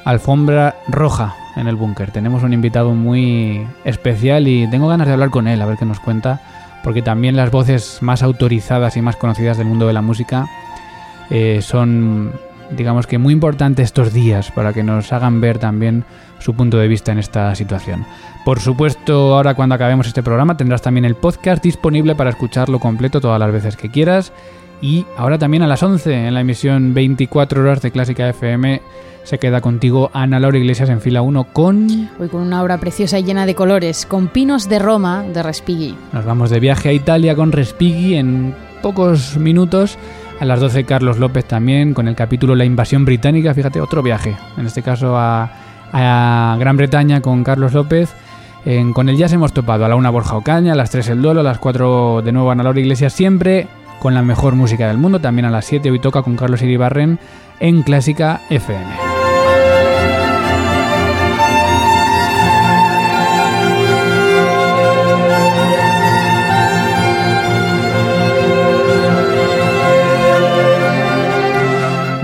alfombra 0.07 0.77
roja 0.89 1.40
en 1.57 1.69
el 1.69 1.77
búnker. 1.77 2.11
Tenemos 2.11 2.43
un 2.43 2.53
invitado 2.53 2.95
muy 2.95 3.67
especial 3.85 4.49
y 4.49 4.69
tengo 4.71 4.89
ganas 4.89 5.07
de 5.07 5.13
hablar 5.13 5.31
con 5.31 5.49
él, 5.49 5.61
a 5.63 5.67
ver 5.67 5.77
qué 5.77 5.85
nos 5.85 6.01
cuenta, 6.01 6.41
porque 6.83 7.03
también 7.03 7.37
las 7.37 7.51
voces 7.51 7.99
más 8.01 8.23
autorizadas 8.23 8.97
y 8.97 9.03
más 9.03 9.17
conocidas 9.17 9.59
del 9.59 9.67
mundo 9.67 9.87
de 9.87 9.93
la 9.93 10.03
música 10.03 10.47
eh, 11.31 11.61
son, 11.63 12.33
digamos 12.71 13.07
que, 13.07 13.19
muy 13.19 13.33
importantes 13.33 13.85
estos 13.85 14.13
días 14.13 14.51
para 14.51 14.73
que 14.73 14.83
nos 14.83 15.13
hagan 15.13 15.41
ver 15.41 15.59
también 15.59 16.05
su 16.39 16.55
punto 16.55 16.79
de 16.79 16.89
vista 16.89 17.13
en 17.13 17.19
esta 17.19 17.55
situación. 17.55 18.05
Por 18.45 18.61
supuesto, 18.61 19.35
ahora 19.37 19.55
cuando 19.55 19.75
acabemos 19.75 20.07
este 20.07 20.23
programa 20.23 20.57
tendrás 20.57 20.83
también 20.83 21.05
el 21.05 21.15
podcast 21.15 21.63
disponible 21.63 22.15
para 22.15 22.31
escucharlo 22.31 22.79
completo 22.79 23.21
todas 23.21 23.39
las 23.39 23.53
veces 23.53 23.77
que 23.77 23.91
quieras. 23.91 24.33
Y 24.83 25.05
ahora 25.17 25.39
también 25.39 25.63
a 25.63 25.67
las 25.67 25.83
11 25.83 26.29
en 26.29 26.35
la 26.35 26.41
emisión 26.41 26.95
24 26.95 27.61
horas 27.63 27.83
de 27.83 27.91
Clásica 27.91 28.29
FM 28.29 28.81
se 29.25 29.39
queda 29.39 29.61
contigo 29.61 30.11
Ana 30.15 30.41
Laura 30.41 30.59
Iglesias 30.59 30.89
en 30.89 31.01
fila 31.01 31.23
1 31.23 31.45
con... 31.53 32.09
Hoy 32.19 32.29
con 32.29 32.41
una 32.41 32.63
obra 32.63 32.79
preciosa 32.79 33.19
y 33.19 33.25
llena 33.25 33.45
de 33.45 33.55
colores, 33.55 34.07
con 34.07 34.29
Pinos 34.29 34.69
de 34.69 34.79
Roma 34.79 35.23
de 35.23 35.43
Respighi. 35.43 35.95
Nos 36.13 36.25
vamos 36.25 36.51
de 36.51 36.61
viaje 36.61 36.89
a 36.89 36.93
Italia 36.93 37.37
con 37.37 37.53
Respighi 37.53 38.15
en 38.15 38.55
pocos 38.83 39.37
minutos. 39.37 39.99
A 40.41 40.47
las 40.47 40.59
12 40.59 40.85
Carlos 40.85 41.19
López 41.19 41.45
también 41.45 41.93
con 41.93 42.09
el 42.09 42.17
capítulo 42.17 42.55
La 42.55 42.65
invasión 42.65 43.05
británica, 43.05 43.53
fíjate, 43.53 43.81
otro 43.81 44.03
viaje, 44.03 44.37
en 44.57 44.67
este 44.67 44.83
caso 44.83 45.15
a, 45.19 45.51
a 45.93 46.57
Gran 46.59 46.79
Bretaña 46.79 47.21
con 47.21 47.45
Carlos 47.45 47.75
López. 47.75 48.15
con 48.95 49.11
el 49.11 49.19
jazz 49.19 49.35
hemos 49.35 49.53
topado 49.53 49.85
a 49.85 49.89
la 49.91 49.97
una 49.97 50.09
Borja 50.09 50.37
Ocaña, 50.37 50.73
a 50.73 50.77
las 50.77 50.91
3 50.91 51.11
el 51.11 51.21
Duelo, 51.21 51.41
a 51.41 51.45
las 51.45 51.59
4 51.59 52.23
de 52.23 52.33
nuevo 52.33 52.51
Ana 52.51 52.63
Laura 52.63 52.81
Iglesias, 52.81 53.13
siempre 53.13 53.69
con 54.01 54.15
la 54.15 54.23
mejor 54.23 54.57
música 54.57 54.89
del 54.89 54.99
mundo. 54.99 55.21
También 55.21 55.45
a 55.45 55.51
las 55.51 55.67
7 55.67 55.91
hoy 55.91 56.01
toca 56.01 56.23
con 56.23 56.35
Carlos 56.35 56.63
Iribarren 56.63 57.21
en 57.61 57.83
Clásica 57.83 58.41
FM. 58.51 59.11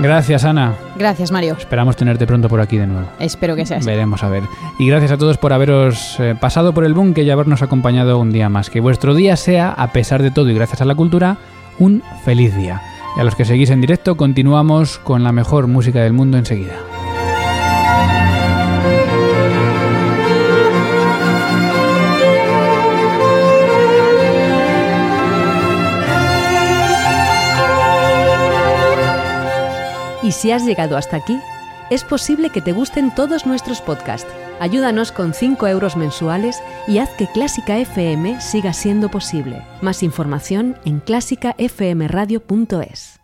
Gracias, 0.07 0.45
Ana. 0.45 0.73
Gracias, 0.95 1.31
Mario. 1.31 1.55
Esperamos 1.59 1.97
tenerte 1.97 2.25
pronto 2.25 2.47
por 2.47 2.61
aquí 2.61 2.77
de 2.77 2.87
nuevo. 2.87 3.09
Espero 3.19 3.57
que 3.57 3.65
sea 3.65 3.79
así. 3.79 3.87
Veremos 3.87 4.23
a 4.23 4.29
ver. 4.29 4.43
Y 4.79 4.87
gracias 4.87 5.11
a 5.11 5.17
todos 5.17 5.37
por 5.37 5.51
haberos 5.51 6.17
eh, 6.19 6.33
pasado 6.39 6.73
por 6.73 6.85
el 6.85 6.93
búnker 6.93 7.25
y 7.25 7.29
habernos 7.29 7.61
acompañado 7.61 8.17
un 8.17 8.31
día 8.31 8.47
más. 8.47 8.69
Que 8.69 8.79
vuestro 8.79 9.15
día 9.15 9.35
sea, 9.35 9.71
a 9.71 9.91
pesar 9.91 10.23
de 10.23 10.31
todo 10.31 10.49
y 10.49 10.53
gracias 10.53 10.81
a 10.81 10.85
la 10.85 10.95
cultura, 10.95 11.37
un 11.79 12.03
feliz 12.23 12.55
día. 12.55 12.81
Y 13.15 13.19
a 13.19 13.23
los 13.23 13.35
que 13.35 13.45
seguís 13.45 13.69
en 13.69 13.81
directo, 13.81 14.15
continuamos 14.17 14.99
con 14.99 15.23
la 15.23 15.31
mejor 15.31 15.67
música 15.67 16.01
del 16.01 16.13
mundo 16.13 16.37
enseguida. 16.37 16.75
Y 30.23 30.33
si 30.33 30.51
has 30.51 30.65
llegado 30.65 30.97
hasta 30.97 31.15
aquí, 31.15 31.39
es 31.89 32.03
posible 32.03 32.49
que 32.49 32.61
te 32.61 32.73
gusten 32.73 33.15
todos 33.15 33.45
nuestros 33.45 33.81
podcasts. 33.81 34.46
Ayúdanos 34.59 35.11
con 35.11 35.33
5 35.33 35.67
euros 35.67 35.97
mensuales 35.97 36.61
y 36.87 36.97
haz 36.97 37.09
que 37.11 37.27
Clásica 37.27 37.77
FM 37.77 38.41
siga 38.41 38.73
siendo 38.73 39.09
posible. 39.09 39.63
Más 39.81 40.03
información 40.03 40.75
en 40.85 40.99
clásicafmradio.es. 40.99 43.16